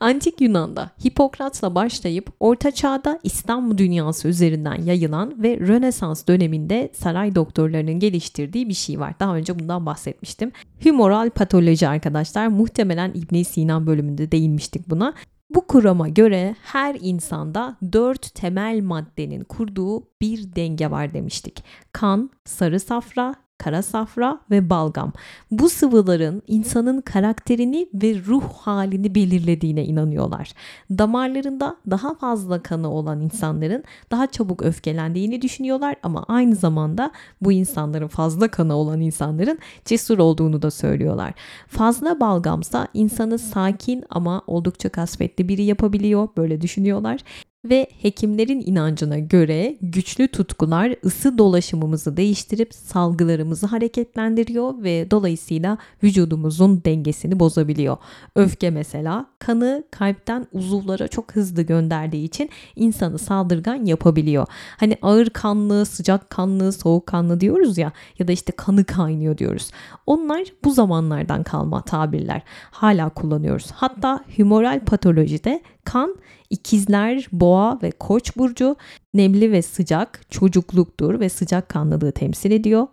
Antik 0.00 0.40
Yunan'da 0.40 0.90
Hipokrat'la 1.06 1.74
başlayıp 1.74 2.30
Orta 2.40 2.70
Çağ'da 2.70 3.18
İslam 3.22 3.78
dünyası 3.78 4.28
üzerinden 4.28 4.82
yayılan 4.82 5.42
ve 5.42 5.58
Rönesans 5.60 6.26
döneminde 6.26 6.90
saray 6.94 7.34
doktorlarının 7.34 7.98
geliştirdiği 8.16 8.68
bir 8.68 8.74
şey 8.74 9.00
var. 9.00 9.14
Daha 9.20 9.36
önce 9.36 9.58
bundan 9.58 9.86
bahsetmiştim. 9.86 10.52
Humoral 10.84 11.30
patoloji 11.30 11.88
arkadaşlar. 11.88 12.46
Muhtemelen 12.46 13.12
İbn 13.14 13.42
Sina 13.42 13.86
bölümünde 13.86 14.32
değinmiştik 14.32 14.90
buna. 14.90 15.14
Bu 15.50 15.66
kurama 15.66 16.08
göre 16.08 16.56
her 16.62 16.96
insanda 17.00 17.76
dört 17.92 18.34
temel 18.34 18.80
maddenin 18.82 19.44
kurduğu 19.44 20.02
bir 20.20 20.56
denge 20.56 20.90
var 20.90 21.14
demiştik. 21.14 21.64
Kan, 21.92 22.30
sarı 22.44 22.80
safra, 22.80 23.34
kara 23.58 23.82
safra 23.82 24.40
ve 24.50 24.70
balgam. 24.70 25.12
Bu 25.50 25.68
sıvıların 25.68 26.42
insanın 26.46 27.00
karakterini 27.00 27.88
ve 27.94 28.14
ruh 28.26 28.52
halini 28.52 29.14
belirlediğine 29.14 29.84
inanıyorlar. 29.84 30.52
Damarlarında 30.90 31.76
daha 31.90 32.14
fazla 32.14 32.62
kanı 32.62 32.90
olan 32.90 33.20
insanların 33.20 33.84
daha 34.10 34.26
çabuk 34.26 34.62
öfkelendiğini 34.62 35.42
düşünüyorlar 35.42 35.96
ama 36.02 36.24
aynı 36.28 36.54
zamanda 36.54 37.10
bu 37.40 37.52
insanların 37.52 38.08
fazla 38.08 38.48
kanı 38.48 38.74
olan 38.74 39.00
insanların 39.00 39.58
cesur 39.84 40.18
olduğunu 40.18 40.62
da 40.62 40.70
söylüyorlar. 40.70 41.34
Fazla 41.68 42.20
balgamsa 42.20 42.88
insanı 42.94 43.38
sakin 43.38 44.04
ama 44.10 44.42
oldukça 44.46 44.88
kasvetli 44.88 45.48
biri 45.48 45.62
yapabiliyor 45.62 46.28
böyle 46.36 46.60
düşünüyorlar 46.60 47.20
ve 47.70 47.86
hekimlerin 48.02 48.62
inancına 48.66 49.18
göre 49.18 49.76
güçlü 49.82 50.28
tutkular 50.28 50.94
ısı 51.04 51.38
dolaşımımızı 51.38 52.16
değiştirip 52.16 52.74
salgılarımızı 52.74 53.66
hareketlendiriyor 53.66 54.82
ve 54.82 55.10
dolayısıyla 55.10 55.78
vücudumuzun 56.02 56.84
dengesini 56.84 57.40
bozabiliyor. 57.40 57.96
Öfke 58.34 58.70
mesela 58.70 59.26
kanı 59.38 59.84
kalpten 59.90 60.46
uzuvlara 60.52 61.08
çok 61.08 61.36
hızlı 61.36 61.62
gönderdiği 61.62 62.24
için 62.24 62.50
insanı 62.76 63.18
saldırgan 63.18 63.84
yapabiliyor. 63.84 64.46
Hani 64.76 64.98
ağır 65.02 65.30
kanlı, 65.30 65.86
sıcak 65.86 66.30
kanlı, 66.30 66.72
soğuk 66.72 67.06
kanlı 67.06 67.40
diyoruz 67.40 67.78
ya 67.78 67.92
ya 68.18 68.28
da 68.28 68.32
işte 68.32 68.52
kanı 68.52 68.84
kaynıyor 68.84 69.38
diyoruz. 69.38 69.70
Onlar 70.06 70.44
bu 70.64 70.70
zamanlardan 70.70 71.42
kalma 71.42 71.82
tabirler. 71.82 72.42
Hala 72.70 73.08
kullanıyoruz. 73.08 73.70
Hatta 73.70 74.24
humoral 74.36 74.80
patolojide 74.80 75.62
kan 75.86 76.16
ikizler, 76.50 77.28
boğa 77.32 77.78
ve 77.82 77.90
koç 77.90 78.36
burcu 78.36 78.76
nemli 79.14 79.52
ve 79.52 79.62
sıcak 79.62 80.20
çocukluktur 80.30 81.20
ve 81.20 81.28
sıcak 81.28 81.68
kanlılığı 81.68 82.12
temsil 82.12 82.50
ediyor. 82.50 82.86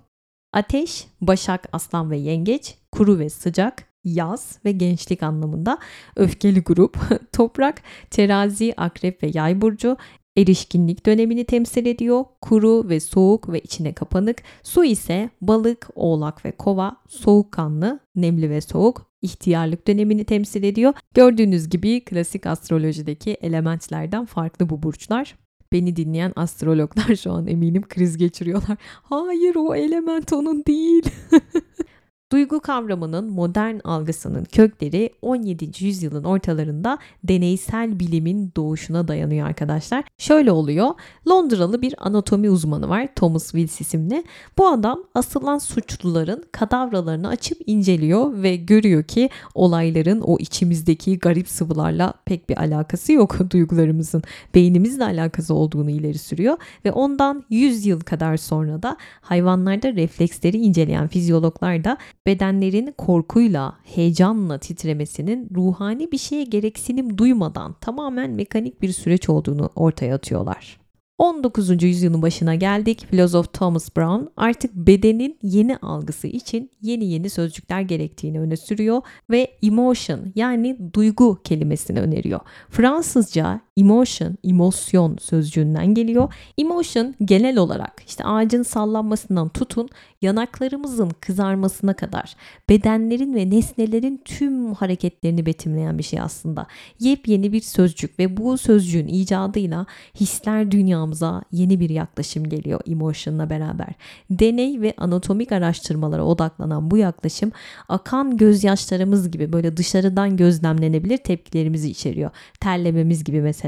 Ateş, 0.53 1.07
başak, 1.21 1.69
aslan 1.71 2.11
ve 2.11 2.17
yengeç, 2.17 2.75
kuru 2.91 3.19
ve 3.19 3.29
sıcak, 3.29 3.83
yaz 4.03 4.59
ve 4.65 4.71
gençlik 4.71 5.23
anlamında 5.23 5.77
öfkeli 6.15 6.61
grup, 6.61 6.97
toprak, 7.33 7.81
terazi, 8.09 8.73
akrep 8.77 9.23
ve 9.23 9.31
yay 9.33 9.61
burcu, 9.61 9.97
erişkinlik 10.37 11.05
dönemini 11.05 11.45
temsil 11.45 11.85
ediyor. 11.85 12.25
Kuru 12.41 12.89
ve 12.89 12.99
soğuk 12.99 13.51
ve 13.51 13.59
içine 13.59 13.93
kapanık. 13.93 14.43
Su 14.63 14.83
ise 14.85 15.29
balık, 15.41 15.89
oğlak 15.95 16.45
ve 16.45 16.51
kova, 16.51 16.97
soğukkanlı, 17.07 17.99
nemli 18.15 18.49
ve 18.49 18.61
soğuk, 18.61 19.12
ihtiyarlık 19.23 19.87
dönemini 19.87 20.23
temsil 20.23 20.63
ediyor. 20.63 20.93
Gördüğünüz 21.13 21.69
gibi 21.69 22.05
klasik 22.05 22.45
astrolojideki 22.45 23.31
elementlerden 23.31 24.25
farklı 24.25 24.69
bu 24.69 24.83
burçlar. 24.83 25.35
Beni 25.71 25.95
dinleyen 25.95 26.33
astrologlar 26.35 27.15
şu 27.23 27.31
an 27.31 27.47
eminim 27.47 27.83
kriz 27.89 28.17
geçiriyorlar. 28.17 28.77
Hayır 29.03 29.55
o 29.55 29.75
element 29.75 30.33
onun 30.33 30.65
değil. 30.65 31.03
Duygu 32.33 32.59
kavramının 32.59 33.29
modern 33.29 33.79
algısının 33.83 34.43
kökleri 34.43 35.09
17. 35.21 35.85
yüzyılın 35.85 36.23
ortalarında 36.23 36.97
deneysel 37.23 37.99
bilimin 37.99 38.51
doğuşuna 38.55 39.07
dayanıyor 39.07 39.47
arkadaşlar. 39.47 40.03
Şöyle 40.17 40.51
oluyor. 40.51 40.89
Londralı 41.27 41.81
bir 41.81 41.95
anatomi 41.97 42.49
uzmanı 42.49 42.89
var 42.89 43.07
Thomas 43.15 43.51
Wills 43.51 43.81
isimli. 43.81 44.23
Bu 44.57 44.67
adam 44.67 45.03
asılan 45.15 45.57
suçluların 45.57 46.43
kadavralarını 46.51 47.27
açıp 47.27 47.57
inceliyor 47.65 48.43
ve 48.43 48.55
görüyor 48.55 49.03
ki 49.03 49.29
olayların 49.55 50.21
o 50.21 50.37
içimizdeki 50.39 51.19
garip 51.19 51.49
sıvılarla 51.49 52.13
pek 52.25 52.49
bir 52.49 52.57
alakası 52.57 53.13
yok 53.13 53.37
duygularımızın. 53.51 54.23
Beynimizle 54.55 55.03
alakası 55.03 55.53
olduğunu 55.53 55.89
ileri 55.89 56.17
sürüyor 56.17 56.57
ve 56.85 56.91
ondan 56.91 57.43
100 57.49 57.85
yıl 57.85 57.99
kadar 57.99 58.37
sonra 58.37 58.83
da 58.83 58.97
hayvanlarda 59.21 59.93
refleksleri 59.93 60.57
inceleyen 60.57 61.07
fizyologlar 61.07 61.83
da 61.83 61.97
bedenlerin 62.27 62.93
korkuyla, 62.97 63.77
heyecanla 63.83 64.57
titremesinin 64.57 65.49
ruhani 65.55 66.11
bir 66.11 66.17
şeye 66.17 66.43
gereksinim 66.43 67.17
duymadan 67.17 67.75
tamamen 67.81 68.31
mekanik 68.31 68.81
bir 68.81 68.91
süreç 68.91 69.29
olduğunu 69.29 69.69
ortaya 69.75 70.15
atıyorlar. 70.15 70.83
19. 71.17 71.83
yüzyılın 71.83 72.21
başına 72.21 72.55
geldik. 72.55 73.07
Filozof 73.11 73.53
Thomas 73.53 73.95
Brown 73.97 74.25
artık 74.37 74.75
bedenin 74.75 75.37
yeni 75.43 75.77
algısı 75.77 76.27
için 76.27 76.71
yeni 76.81 77.05
yeni 77.05 77.29
sözcükler 77.29 77.81
gerektiğini 77.81 78.39
öne 78.39 78.57
sürüyor 78.57 79.01
ve 79.29 79.57
emotion 79.63 80.19
yani 80.35 80.77
duygu 80.93 81.41
kelimesini 81.43 81.99
öneriyor. 81.99 82.39
Fransızca 82.69 83.61
emotion, 83.77 84.37
emosyon 84.43 85.17
sözcüğünden 85.17 85.93
geliyor. 85.93 86.33
Emotion 86.57 87.15
genel 87.25 87.57
olarak 87.57 88.03
işte 88.07 88.23
ağacın 88.23 88.63
sallanmasından 88.63 89.49
tutun 89.49 89.89
yanaklarımızın 90.21 91.11
kızarmasına 91.19 91.93
kadar 91.93 92.35
bedenlerin 92.69 93.33
ve 93.33 93.49
nesnelerin 93.49 94.21
tüm 94.25 94.73
hareketlerini 94.73 95.45
betimleyen 95.45 95.97
bir 95.97 96.03
şey 96.03 96.19
aslında. 96.19 96.67
Yepyeni 96.99 97.53
bir 97.53 97.61
sözcük 97.61 98.19
ve 98.19 98.37
bu 98.37 98.57
sözcüğün 98.57 99.07
icadıyla 99.07 99.85
hisler 100.19 100.71
dünyamıza 100.71 101.43
yeni 101.51 101.79
bir 101.79 101.89
yaklaşım 101.89 102.49
geliyor 102.49 102.79
emotion'la 102.87 103.49
beraber. 103.49 103.93
Deney 104.29 104.81
ve 104.81 104.93
anatomik 104.97 105.51
araştırmalara 105.51 106.23
odaklanan 106.23 106.91
bu 106.91 106.97
yaklaşım 106.97 107.51
akan 107.89 108.37
gözyaşlarımız 108.37 109.31
gibi 109.31 109.53
böyle 109.53 109.77
dışarıdan 109.77 110.37
gözlemlenebilir 110.37 111.17
tepkilerimizi 111.17 111.89
içeriyor. 111.89 112.31
Terlememiz 112.59 113.23
gibi 113.23 113.41
mesela. 113.41 113.62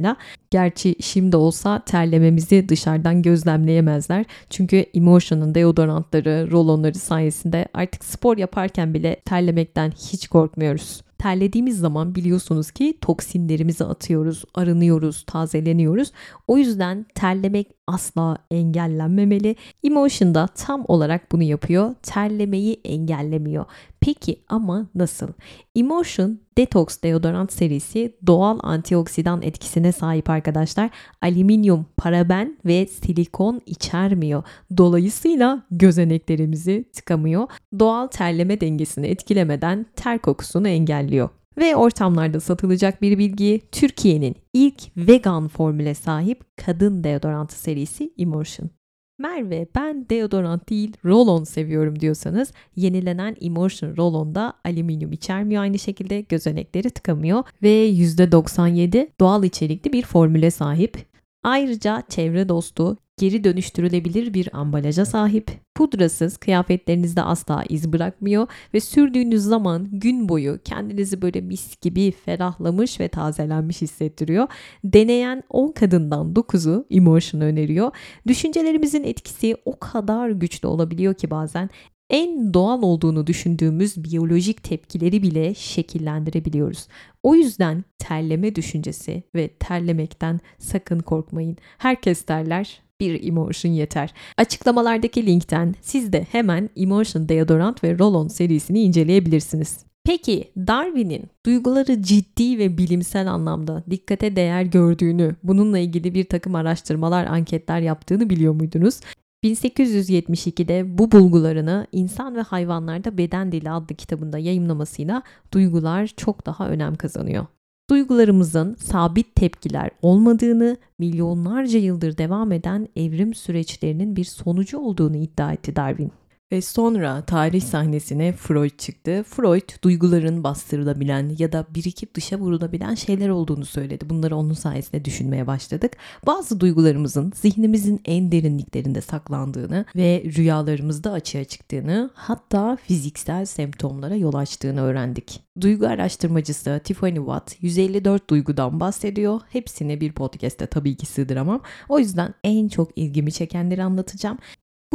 Gerçi 0.52 0.96
şimdi 1.02 1.38
olsa 1.38 1.80
terlememizi 1.86 2.70
dışarıdan 2.70 3.22
gözlemleyemezler. 3.22 4.26
Çünkü 4.50 4.78
Emotion'ın 4.94 5.56
deodorantları, 5.56 6.52
rolonları 6.52 6.96
sayesinde 6.96 7.66
artık 7.74 8.06
spor 8.06 8.38
yaparken 8.38 8.94
bile 8.94 9.16
terlemekten 9.26 9.92
hiç 9.92 10.28
korkmuyoruz. 10.28 11.02
Terlediğimiz 11.18 11.80
zaman 11.80 12.16
biliyorsunuz 12.16 12.72
ki 12.72 12.98
toksinlerimizi 13.02 13.86
atıyoruz, 13.86 14.44
arınıyoruz, 14.56 15.24
tazeleniyoruz. 15.28 16.12
O 16.48 16.58
yüzden 16.58 17.06
terlemek 17.16 17.68
asla 17.88 18.38
engellenmemeli. 18.52 19.56
Emotion 19.84 20.36
da 20.36 20.48
tam 20.48 20.86
olarak 20.88 21.32
bunu 21.32 21.44
yapıyor. 21.44 21.96
Terlemeyi 22.04 22.82
engellemiyor. 22.86 23.66
Peki 24.02 24.44
ama 24.50 24.88
nasıl? 24.96 25.28
Emotion 25.76 26.40
Detox 26.58 27.04
deodorant 27.04 27.52
serisi 27.54 28.16
doğal 28.28 28.60
antioksidan 28.64 29.42
etkisine 29.42 29.92
sahip 29.92 30.30
arkadaşlar. 30.30 30.90
Alüminyum, 31.22 31.86
paraben 31.98 32.58
ve 32.66 32.88
silikon 32.88 33.62
içermiyor. 33.66 34.44
Dolayısıyla 34.78 35.64
gözeneklerimizi 35.72 36.86
tıkamıyor. 36.94 37.48
Doğal 37.80 38.08
terleme 38.08 38.62
dengesini 38.62 39.08
etkilemeden 39.08 39.86
ter 39.96 40.20
kokusunu 40.20 40.68
engelliyor. 40.68 41.30
Ve 41.58 41.76
ortamlarda 41.76 42.40
satılacak 42.40 43.02
bir 43.02 43.18
bilgi 43.18 43.62
Türkiye'nin 43.72 44.36
ilk 44.54 44.98
vegan 44.98 45.48
formüle 45.48 45.94
sahip 45.94 46.44
kadın 46.58 47.04
deodorantı 47.04 47.60
serisi 47.60 48.14
Emotion. 48.18 48.70
Merve 49.18 49.68
ben 49.76 50.10
deodorant 50.10 50.70
değil 50.70 50.98
rolon 51.06 51.44
seviyorum 51.44 52.00
diyorsanız 52.00 52.54
yenilenen 52.76 53.36
Emotion 53.42 53.98
rolonda 53.98 54.54
alüminyum 54.66 55.12
içermiyor 55.12 55.62
aynı 55.62 55.80
şekilde 55.80 56.22
gözenekleri 56.22 56.90
tıkamıyor 56.90 57.44
ve 57.64 57.90
%97 57.90 59.10
doğal 59.20 59.44
içerikli 59.44 59.94
bir 59.94 60.04
formüle 60.06 60.52
sahip. 60.52 60.98
Ayrıca 61.44 62.04
çevre 62.10 62.50
dostu, 62.50 62.98
geri 63.18 63.44
dönüştürülebilir 63.44 64.34
bir 64.34 64.60
ambalaja 64.60 65.06
sahip, 65.06 65.52
pudrasız, 65.76 66.38
kıyafetlerinizde 66.38 67.22
asla 67.22 67.64
iz 67.70 67.94
bırakmıyor 67.94 68.48
ve 68.74 68.80
sürdüğünüz 68.80 69.44
zaman 69.44 69.88
gün 69.92 70.30
boyu 70.30 70.60
kendinizi 70.66 71.22
böyle 71.22 71.42
mis 71.42 71.82
gibi 71.82 72.12
ferahlamış 72.12 73.00
ve 73.00 73.08
tazelenmiş 73.08 73.82
hissettiriyor. 73.82 74.48
Deneyen 74.84 75.44
10 75.50 75.72
kadından 75.72 76.34
9'u 76.34 76.86
Emotion 76.92 77.42
öneriyor. 77.42 77.92
Düşüncelerimizin 78.28 79.04
etkisi 79.04 79.56
o 79.66 79.80
kadar 79.80 80.30
güçlü 80.30 80.68
olabiliyor 80.68 81.14
ki 81.14 81.30
bazen 81.30 81.70
en 82.10 82.54
doğal 82.54 82.82
olduğunu 82.82 83.28
düşündüğümüz 83.28 84.04
biyolojik 84.04 84.64
tepkileri 84.64 85.24
bile 85.24 85.54
şekillendirebiliyoruz. 85.54 86.88
O 87.24 87.36
yüzden 87.36 87.84
terleme 88.00 88.56
düşüncesi 88.56 89.24
ve 89.36 89.48
terlemekten 89.48 90.40
sakın 90.60 91.00
korkmayın. 91.00 91.58
Herkes 91.78 92.22
terler, 92.22 92.85
bir 93.02 93.28
Emotion 93.28 93.72
yeter. 93.72 94.14
Açıklamalardaki 94.38 95.26
linkten 95.26 95.76
siz 95.82 96.14
de 96.14 96.28
hemen 96.32 96.70
Emotion 96.76 97.30
deodorant 97.30 97.84
ve 97.84 97.98
roll-on 97.98 98.28
serisini 98.28 98.82
inceleyebilirsiniz. 98.82 99.86
Peki 100.06 100.52
Darwin'in 100.58 101.24
duyguları 101.46 102.02
ciddi 102.02 102.58
ve 102.58 102.78
bilimsel 102.78 103.32
anlamda 103.32 103.84
dikkate 103.90 104.36
değer 104.36 104.64
gördüğünü, 104.64 105.36
bununla 105.44 105.80
ilgili 105.80 106.14
bir 106.14 106.24
takım 106.24 106.56
araştırmalar, 106.56 107.26
anketler 107.26 107.80
yaptığını 107.80 108.30
biliyor 108.30 108.54
muydunuz? 108.54 109.00
1872'de 109.44 110.98
bu 110.98 111.12
bulgularını 111.12 111.88
İnsan 111.92 112.36
ve 112.36 112.42
Hayvanlarda 112.42 113.18
Beden 113.18 113.52
Dili 113.52 113.72
adlı 113.72 113.96
kitabında 113.96 114.38
yayımlamasıyla 114.38 115.24
duygular 115.54 116.08
çok 116.08 116.46
daha 116.46 116.70
önem 116.70 116.96
kazanıyor. 116.96 117.46
Duygularımızın 117.90 118.76
sabit 118.76 119.36
tepkiler 119.36 119.90
olmadığını, 120.02 120.78
milyonlarca 121.00 121.80
yıldır 121.80 122.18
devam 122.18 122.52
eden 122.52 122.88
evrim 122.96 123.34
süreçlerinin 123.34 124.16
bir 124.16 124.24
sonucu 124.24 124.80
olduğunu 124.80 125.16
iddia 125.18 125.54
etti 125.54 125.76
Darwin. 125.76 126.12
Ve 126.52 126.62
sonra 126.62 127.26
tarih 127.26 127.62
sahnesine 127.62 128.34
Freud 128.34 128.78
çıktı. 128.78 129.24
Freud 129.28 129.84
duyguların 129.84 130.44
bastırılabilen 130.44 131.36
ya 131.40 131.52
da 131.52 131.66
birikip 131.76 132.16
dışa 132.16 132.40
vurulabilen 132.40 132.96
şeyler 132.96 133.30
olduğunu 133.30 133.66
söyledi. 133.66 134.10
Bunları 134.10 134.36
onun 134.36 134.54
sayesinde 134.54 135.06
düşünmeye 135.06 135.48
başladık. 135.48 135.98
Bazı 136.26 136.60
duygularımızın 136.60 137.32
zihnimizin 137.36 138.02
en 138.06 138.32
derinliklerinde 138.32 139.02
saklandığını 139.02 139.86
ve 139.96 140.24
rüyalarımızda 140.38 141.12
açığa 141.12 141.44
çıktığını 141.44 142.10
hatta 142.14 142.76
fiziksel 142.76 143.46
semptomlara 143.46 144.16
yol 144.16 144.34
açtığını 144.34 144.82
öğrendik. 144.82 145.42
Duygu 145.62 145.88
araştırmacısı 145.88 146.82
Tiffany 146.84 147.16
Watt 147.16 147.56
154 147.62 148.30
duygudan 148.30 148.80
bahsediyor. 148.80 149.42
Hepsini 149.50 150.02
bir 150.02 150.12
podcast'te 150.12 150.68
tabii 150.68 150.98
ki 150.98 151.06
sığdıramam. 151.06 151.62
O 151.90 152.00
yüzden 152.00 152.34
en 152.44 152.68
çok 152.68 152.98
ilgimi 152.98 153.32
çekenleri 153.32 153.84
anlatacağım. 153.84 154.38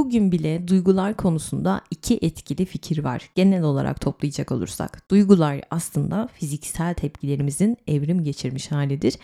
Bugün 0.01 0.33
bile 0.33 0.69
duygular 0.69 1.17
konusunda 1.17 1.81
iki 1.91 2.19
etkili 2.23 2.65
fikir 2.65 3.05
var. 3.05 3.31
Genel 3.35 3.63
olarak 3.63 4.01
toplayacak 4.01 4.53
olursak. 4.53 5.11
Duygular 5.11 5.61
aslında 5.71 6.29
fiziksel 6.33 6.95
tepkilerimizin 6.95 7.77
evrim 7.87 8.25
geçirmiş 8.25 8.73
halidir 8.73 9.17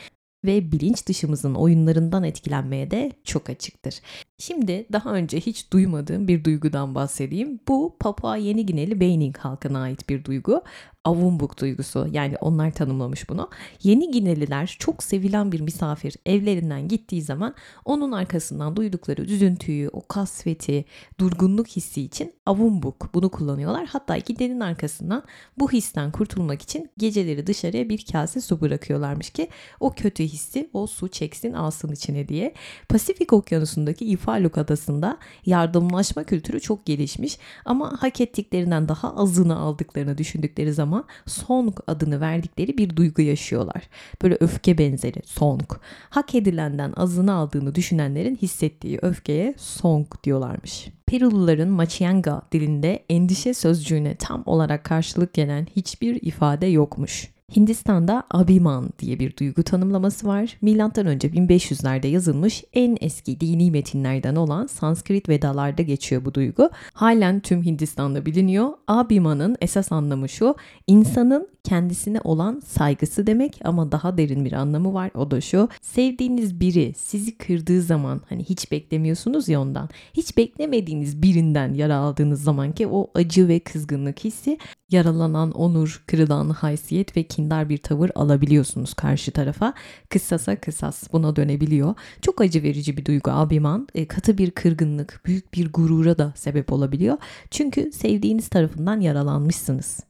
ve 0.44 0.72
bilinç 0.72 1.06
dışımızın 1.06 1.54
oyunlarından 1.54 2.24
etkilenmeye 2.24 2.90
de 2.90 3.12
çok 3.24 3.50
açıktır. 3.50 4.00
Şimdi 4.38 4.86
daha 4.92 5.12
önce 5.12 5.40
hiç 5.40 5.72
duymadığım 5.72 6.28
bir 6.28 6.44
duygudan 6.44 6.94
bahsedeyim. 6.94 7.60
Bu 7.68 7.96
Papua 8.00 8.36
Yeni 8.36 8.66
Gineli 8.66 9.00
Beyning 9.00 9.36
halkına 9.36 9.80
ait 9.80 10.08
bir 10.08 10.24
duygu. 10.24 10.62
Avumbuk 11.06 11.60
duygusu 11.60 12.08
yani 12.12 12.36
onlar 12.40 12.72
tanımlamış 12.72 13.28
bunu. 13.28 13.50
Yeni 13.82 14.10
Gineliler 14.10 14.76
çok 14.78 15.02
sevilen 15.02 15.52
bir 15.52 15.60
misafir 15.60 16.14
evlerinden 16.26 16.88
gittiği 16.88 17.22
zaman 17.22 17.54
onun 17.84 18.12
arkasından 18.12 18.76
duydukları 18.76 19.22
üzüntüyü, 19.22 19.88
o 19.88 20.06
kasveti, 20.06 20.84
durgunluk 21.20 21.68
hissi 21.68 22.02
için 22.02 22.32
avumbuk 22.46 23.14
bunu 23.14 23.30
kullanıyorlar. 23.30 23.86
Hatta 23.86 24.16
gidenin 24.16 24.60
arkasından 24.60 25.22
bu 25.58 25.72
histen 25.72 26.12
kurtulmak 26.12 26.62
için 26.62 26.90
geceleri 26.98 27.46
dışarıya 27.46 27.88
bir 27.88 28.04
kase 28.12 28.40
su 28.40 28.60
bırakıyorlarmış 28.60 29.30
ki 29.30 29.48
o 29.80 29.92
kötü 29.92 30.24
hissi 30.24 30.70
o 30.72 30.86
su 30.86 31.08
çeksin 31.08 31.52
alsın 31.52 31.92
içine 31.92 32.28
diye. 32.28 32.54
Pasifik 32.88 33.32
Okyanusu'ndaki 33.32 34.04
İfaluk 34.04 34.58
Adası'nda 34.58 35.18
yardımlaşma 35.46 36.24
kültürü 36.24 36.60
çok 36.60 36.86
gelişmiş 36.86 37.38
ama 37.64 38.02
hak 38.02 38.20
ettiklerinden 38.20 38.88
daha 38.88 39.16
azını 39.16 39.58
aldıklarını 39.58 40.18
düşündükleri 40.18 40.72
zaman 40.72 40.95
song 41.26 41.78
adını 41.86 42.20
verdikleri 42.20 42.78
bir 42.78 42.96
duygu 42.96 43.22
yaşıyorlar. 43.22 43.88
Böyle 44.22 44.36
öfke 44.40 44.78
benzeri 44.78 45.20
song. 45.26 45.70
Hak 46.10 46.34
edilenden 46.34 46.92
azını 46.96 47.32
aldığını 47.34 47.74
düşünenlerin 47.74 48.36
hissettiği 48.36 48.98
öfkeye 49.02 49.54
song 49.58 50.06
diyorlarmış. 50.24 50.88
Peruluların 51.06 51.70
Machianga 51.70 52.42
dilinde 52.52 53.04
endişe 53.10 53.54
sözcüğüne 53.54 54.14
tam 54.14 54.42
olarak 54.46 54.84
karşılık 54.84 55.34
gelen 55.34 55.66
hiçbir 55.76 56.22
ifade 56.22 56.66
yokmuş. 56.66 57.35
Hindistan'da 57.54 58.22
Abhiman 58.30 58.90
diye 58.98 59.18
bir 59.18 59.36
duygu 59.36 59.62
tanımlaması 59.62 60.26
var. 60.26 60.58
Milattan 60.62 61.06
önce 61.06 61.28
1500'lerde 61.28 62.06
yazılmış 62.06 62.64
en 62.74 62.96
eski 63.00 63.40
dini 63.40 63.70
metinlerden 63.70 64.36
olan 64.36 64.66
Sanskrit 64.66 65.28
Vedalarda 65.28 65.82
geçiyor 65.82 66.24
bu 66.24 66.34
duygu. 66.34 66.70
Halen 66.92 67.40
tüm 67.40 67.62
Hindistan'da 67.62 68.26
biliniyor. 68.26 68.68
Abhiman'ın 68.88 69.56
esas 69.60 69.92
anlamı 69.92 70.28
şu. 70.28 70.54
insanın 70.86 71.48
kendisine 71.66 72.20
olan 72.24 72.60
saygısı 72.66 73.26
demek 73.26 73.60
ama 73.64 73.92
daha 73.92 74.18
derin 74.18 74.44
bir 74.44 74.52
anlamı 74.52 74.94
var. 74.94 75.10
O 75.14 75.30
da 75.30 75.40
şu. 75.40 75.68
Sevdiğiniz 75.82 76.60
biri 76.60 76.94
sizi 76.96 77.38
kırdığı 77.38 77.82
zaman 77.82 78.20
hani 78.28 78.44
hiç 78.44 78.72
beklemiyorsunuz 78.72 79.48
ya 79.48 79.60
ondan. 79.60 79.88
Hiç 80.14 80.36
beklemediğiniz 80.36 81.22
birinden 81.22 81.74
yara 81.74 81.96
aldığınız 81.96 82.42
zaman 82.42 82.72
ki 82.72 82.86
o 82.86 83.10
acı 83.14 83.48
ve 83.48 83.60
kızgınlık 83.60 84.24
hissi 84.24 84.58
yaralanan 84.90 85.50
onur, 85.52 86.02
kırılan 86.06 86.50
haysiyet 86.50 87.16
ve 87.16 87.22
kindar 87.36 87.68
bir 87.68 87.78
tavır 87.78 88.10
alabiliyorsunuz 88.14 88.94
karşı 88.94 89.30
tarafa. 89.30 89.74
Kıssasa 90.08 90.56
kısas 90.56 91.12
buna 91.12 91.36
dönebiliyor. 91.36 91.94
Çok 92.22 92.40
acı 92.40 92.62
verici 92.62 92.96
bir 92.96 93.04
duygu 93.04 93.30
abiman. 93.30 93.88
E, 93.94 94.06
katı 94.08 94.38
bir 94.38 94.50
kırgınlık, 94.50 95.20
büyük 95.26 95.54
bir 95.54 95.72
gurura 95.72 96.18
da 96.18 96.32
sebep 96.36 96.72
olabiliyor. 96.72 97.18
Çünkü 97.50 97.92
sevdiğiniz 97.92 98.48
tarafından 98.48 99.00
yaralanmışsınız. 99.00 100.00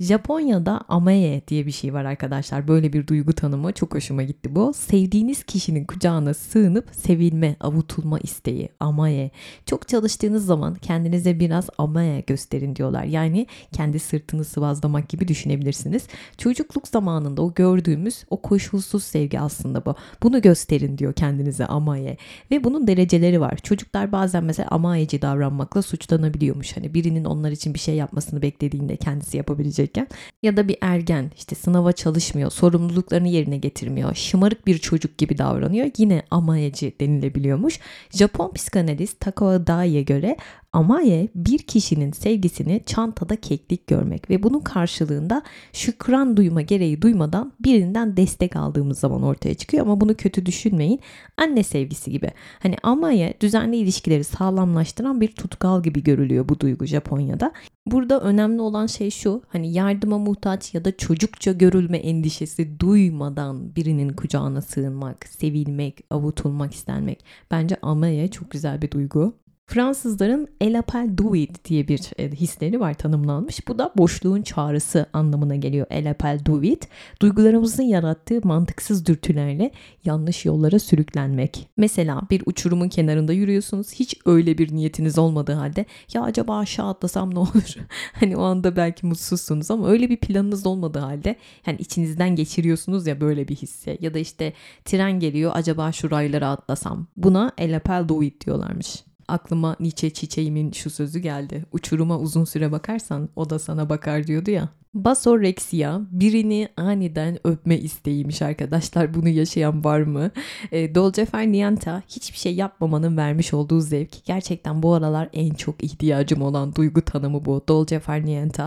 Japonya'da 0.00 0.80
amae 0.88 1.42
diye 1.48 1.66
bir 1.66 1.70
şey 1.70 1.94
var 1.94 2.04
arkadaşlar. 2.04 2.68
Böyle 2.68 2.92
bir 2.92 3.06
duygu 3.06 3.32
tanımı 3.32 3.72
çok 3.72 3.94
hoşuma 3.94 4.22
gitti 4.22 4.54
bu. 4.54 4.72
Sevdiğiniz 4.72 5.44
kişinin 5.44 5.84
kucağına 5.84 6.34
sığınıp 6.34 6.88
sevilme, 6.92 7.56
avutulma 7.60 8.18
isteği. 8.18 8.68
Amae. 8.80 9.30
Çok 9.66 9.88
çalıştığınız 9.88 10.46
zaman 10.46 10.74
kendinize 10.74 11.40
biraz 11.40 11.68
amae 11.78 12.20
gösterin 12.20 12.76
diyorlar. 12.76 13.04
Yani 13.04 13.46
kendi 13.72 13.98
sırtını 13.98 14.44
sıvazlamak 14.44 15.08
gibi 15.08 15.28
düşünebilirsiniz. 15.28 16.06
Çocukluk 16.38 16.88
zamanında 16.88 17.42
o 17.42 17.54
gördüğümüz 17.54 18.24
o 18.30 18.42
koşulsuz 18.42 19.04
sevgi 19.04 19.40
aslında 19.40 19.84
bu. 19.84 19.94
Bunu 20.22 20.42
gösterin 20.42 20.98
diyor 20.98 21.12
kendinize 21.12 21.66
amae. 21.66 22.16
Ve 22.50 22.64
bunun 22.64 22.86
dereceleri 22.86 23.40
var. 23.40 23.56
Çocuklar 23.56 24.12
bazen 24.12 24.44
mesela 24.44 24.68
amaeci 24.68 25.22
davranmakla 25.22 25.82
suçlanabiliyormuş. 25.82 26.76
Hani 26.76 26.94
birinin 26.94 27.24
onlar 27.24 27.50
için 27.50 27.74
bir 27.74 27.78
şey 27.78 27.94
yapmasını 27.94 28.42
beklediğinde 28.42 28.96
kendisi 28.96 29.36
yapabilecek 29.36 29.85
çalışırken 29.86 30.08
ya 30.42 30.56
da 30.56 30.68
bir 30.68 30.76
ergen 30.80 31.30
işte 31.36 31.54
sınava 31.54 31.92
çalışmıyor, 31.92 32.50
sorumluluklarını 32.50 33.28
yerine 33.28 33.58
getirmiyor, 33.58 34.14
şımarık 34.14 34.66
bir 34.66 34.78
çocuk 34.78 35.18
gibi 35.18 35.38
davranıyor 35.38 35.90
yine 35.98 36.22
amayeci 36.30 36.94
denilebiliyormuş. 37.00 37.80
Japon 38.10 38.52
psikanalist 38.52 39.20
Takao 39.20 39.66
Dai'ye 39.66 40.02
göre 40.02 40.36
Amaye 40.76 41.28
bir 41.34 41.58
kişinin 41.58 42.12
sevgisini 42.12 42.80
çantada 42.86 43.36
keklik 43.36 43.86
görmek 43.86 44.30
ve 44.30 44.42
bunun 44.42 44.60
karşılığında 44.60 45.42
şükran 45.72 46.36
duyma 46.36 46.62
gereği 46.62 47.02
duymadan 47.02 47.52
birinden 47.60 48.16
destek 48.16 48.56
aldığımız 48.56 48.98
zaman 48.98 49.22
ortaya 49.22 49.54
çıkıyor 49.54 49.86
ama 49.86 50.00
bunu 50.00 50.14
kötü 50.14 50.46
düşünmeyin. 50.46 51.00
Anne 51.36 51.62
sevgisi 51.62 52.10
gibi. 52.10 52.30
Hani 52.62 52.76
Amaye 52.82 53.34
düzenli 53.40 53.76
ilişkileri 53.76 54.24
sağlamlaştıran 54.24 55.20
bir 55.20 55.28
tutkal 55.28 55.82
gibi 55.82 56.02
görülüyor 56.02 56.48
bu 56.48 56.60
duygu 56.60 56.84
Japonya'da. 56.84 57.52
Burada 57.86 58.20
önemli 58.20 58.60
olan 58.60 58.86
şey 58.86 59.10
şu 59.10 59.42
hani 59.48 59.72
yardıma 59.72 60.18
muhtaç 60.18 60.74
ya 60.74 60.84
da 60.84 60.96
çocukça 60.96 61.52
görülme 61.52 61.98
endişesi 61.98 62.80
duymadan 62.80 63.76
birinin 63.76 64.08
kucağına 64.08 64.62
sığınmak, 64.62 65.26
sevilmek, 65.28 66.00
avutulmak 66.10 66.74
istenmek. 66.74 67.24
Bence 67.50 67.76
Amaye 67.82 68.28
çok 68.28 68.50
güzel 68.50 68.82
bir 68.82 68.90
duygu. 68.90 69.34
Fransızların 69.66 70.48
El 70.60 70.78
appel 70.78 71.10
d'huide 71.18 71.64
diye 71.64 71.88
bir 71.88 72.00
e, 72.18 72.30
hisleri 72.30 72.80
var 72.80 72.94
tanımlanmış. 72.94 73.68
Bu 73.68 73.78
da 73.78 73.92
boşluğun 73.96 74.42
çağrısı 74.42 75.06
anlamına 75.12 75.56
geliyor. 75.56 75.86
El 75.90 76.10
appel 76.10 76.40
d'huide. 76.44 76.86
Duygularımızın 77.22 77.82
yarattığı 77.82 78.40
mantıksız 78.44 79.06
dürtülerle 79.06 79.70
yanlış 80.04 80.44
yollara 80.44 80.78
sürüklenmek. 80.78 81.68
Mesela 81.76 82.22
bir 82.30 82.42
uçurumun 82.46 82.88
kenarında 82.88 83.32
yürüyorsunuz. 83.32 83.92
Hiç 83.92 84.14
öyle 84.26 84.58
bir 84.58 84.74
niyetiniz 84.74 85.18
olmadığı 85.18 85.52
halde 85.52 85.86
ya 86.14 86.22
acaba 86.22 86.58
aşağı 86.58 86.88
atlasam 86.88 87.34
ne 87.34 87.38
olur? 87.38 87.74
hani 88.12 88.36
o 88.36 88.42
anda 88.42 88.76
belki 88.76 89.06
mutsuzsunuz 89.06 89.70
ama 89.70 89.88
öyle 89.88 90.10
bir 90.10 90.16
planınız 90.16 90.66
olmadığı 90.66 90.98
halde 90.98 91.36
yani 91.66 91.78
içinizden 91.78 92.36
geçiriyorsunuz 92.36 93.06
ya 93.06 93.20
böyle 93.20 93.48
bir 93.48 93.56
hisse. 93.56 93.98
Ya 94.00 94.14
da 94.14 94.18
işte 94.18 94.52
tren 94.84 95.20
geliyor 95.20 95.52
acaba 95.54 95.92
şu 95.92 96.10
raylara 96.10 96.50
atlasam. 96.50 97.06
Buna 97.16 97.52
El 97.58 97.76
appel 97.76 98.08
d'huide 98.08 98.40
diyorlarmış 98.40 99.06
aklıma 99.28 99.76
Nietzsche 99.80 100.10
çiçeğimin 100.10 100.72
şu 100.72 100.90
sözü 100.90 101.18
geldi. 101.18 101.64
Uçuruma 101.72 102.18
uzun 102.18 102.44
süre 102.44 102.72
bakarsan 102.72 103.28
o 103.36 103.50
da 103.50 103.58
sana 103.58 103.88
bakar 103.88 104.26
diyordu 104.26 104.50
ya. 104.50 104.68
Basoreksiya 104.94 106.00
birini 106.10 106.68
aniden 106.76 107.38
öpme 107.44 107.78
isteğiymiş 107.78 108.42
arkadaşlar. 108.42 109.14
Bunu 109.14 109.28
yaşayan 109.28 109.84
var 109.84 110.00
mı? 110.00 110.30
E, 110.72 110.94
Dolce 110.94 111.24
Far 111.24 111.52
Niente 111.52 112.02
hiçbir 112.08 112.38
şey 112.38 112.54
yapmamanın 112.54 113.16
vermiş 113.16 113.54
olduğu 113.54 113.80
zevk. 113.80 114.24
Gerçekten 114.24 114.82
bu 114.82 114.94
aralar 114.94 115.28
en 115.32 115.54
çok 115.54 115.84
ihtiyacım 115.84 116.42
olan 116.42 116.74
duygu 116.74 117.02
tanımı 117.02 117.44
bu. 117.44 117.64
Dolce 117.68 118.00
Far 118.00 118.26
Niente. 118.26 118.62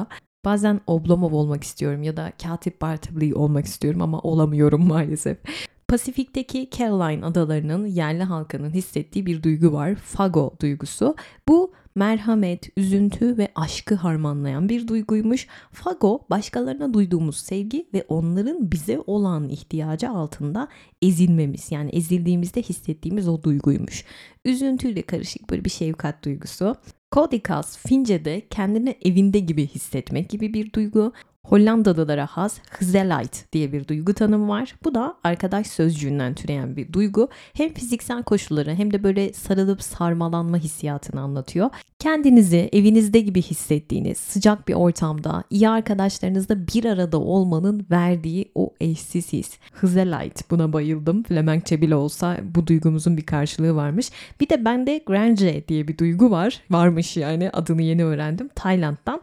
Bazen 0.46 0.82
Oblomov 0.88 1.34
olmak 1.34 1.64
istiyorum 1.64 2.04
ya 2.04 2.18
da 2.18 2.32
Katip 2.44 2.82
Bartley 2.82 3.34
olmak 3.36 3.66
istiyorum 3.66 4.02
ama 4.02 4.20
olamıyorum 4.20 4.88
maalesef. 4.88 5.38
Pasifik'teki 5.90 6.70
Caroline 6.78 7.26
adalarının 7.26 7.86
yerli 7.86 8.24
halkının 8.24 8.70
hissettiği 8.70 9.26
bir 9.26 9.44
duygu 9.44 9.74
var. 9.74 9.96
Fago 9.96 10.54
duygusu. 10.62 11.16
Bu 11.48 11.74
merhamet, 11.96 12.78
üzüntü 12.78 13.38
ve 13.38 13.48
aşkı 13.56 13.96
harmanlayan 13.96 14.70
bir 14.70 14.88
duyguymuş. 14.88 15.48
Fago 15.72 16.20
başkalarına 16.30 16.94
duyduğumuz 16.94 17.38
sevgi 17.38 17.88
ve 17.94 18.06
onların 18.08 18.72
bize 18.72 19.00
olan 19.08 19.50
ihtiyacı 19.50 20.10
altında 20.10 20.68
ezilmemiz 21.02 21.72
yani 21.72 21.90
ezildiğimizde 21.90 22.62
hissettiğimiz 22.62 23.28
o 23.28 23.44
duyguymuş. 23.44 24.06
Üzüntüyle 24.46 25.02
karışık 25.02 25.50
böyle 25.50 25.66
bir 25.66 25.70
şefkat 25.70 26.26
duygusu. 26.26 26.76
Kodikas 27.12 27.78
Fince'de 27.78 28.48
kendini 28.50 28.96
evinde 29.06 29.40
gibi 29.40 29.68
hissetmek 29.68 30.30
gibi 30.30 30.54
bir 30.54 30.74
duygu. 30.74 31.14
Hollandalılara 31.46 32.26
has 32.26 32.60
Gezelligheid 32.80 33.34
diye 33.54 33.74
bir 33.74 33.88
duygu 33.88 34.14
tanımı 34.14 34.48
var. 34.50 34.76
Bu 34.84 34.96
da 34.96 35.16
arkadaş 35.24 35.68
sözcüğünden 35.68 36.34
türeyen 36.34 36.76
bir 36.76 36.94
duygu. 36.94 37.30
Hem 37.54 37.74
fiziksel 37.74 38.24
koşulları 38.24 38.76
hem 38.76 38.94
de 38.94 39.04
böyle 39.04 39.34
sarılıp 39.34 39.84
sarmalanma 39.84 40.58
hissiyatını 40.58 41.22
anlatıyor. 41.22 41.70
Kendinizi 42.00 42.70
evinizde 42.72 43.20
gibi 43.20 43.42
hissettiğiniz 43.42 44.18
sıcak 44.18 44.68
bir 44.68 44.74
ortamda 44.74 45.44
iyi 45.50 45.70
arkadaşlarınızla 45.70 46.68
bir 46.68 46.86
arada 46.86 47.20
olmanın 47.20 47.88
verdiği 47.92 48.52
o 48.56 48.74
eşsiz 48.82 49.34
his. 49.34 49.58
Gezelligheid 49.82 50.38
buna 50.52 50.74
bayıldım. 50.74 51.24
Flemenkçe 51.24 51.82
bile 51.82 51.96
olsa 51.96 52.38
bu 52.56 52.68
duygumuzun 52.68 53.18
bir 53.18 53.26
karşılığı 53.26 53.76
varmış. 53.76 54.10
Bir 54.42 54.50
de 54.50 54.66
bende 54.66 55.04
Granje 55.06 55.68
diye 55.68 55.88
bir 55.88 55.98
duygu 55.98 56.32
var. 56.32 56.62
Varmış 56.72 57.18
yani 57.18 57.50
adını 57.50 57.82
yeni 57.82 58.04
öğrendim. 58.06 58.50
Tayland'dan. 58.56 59.22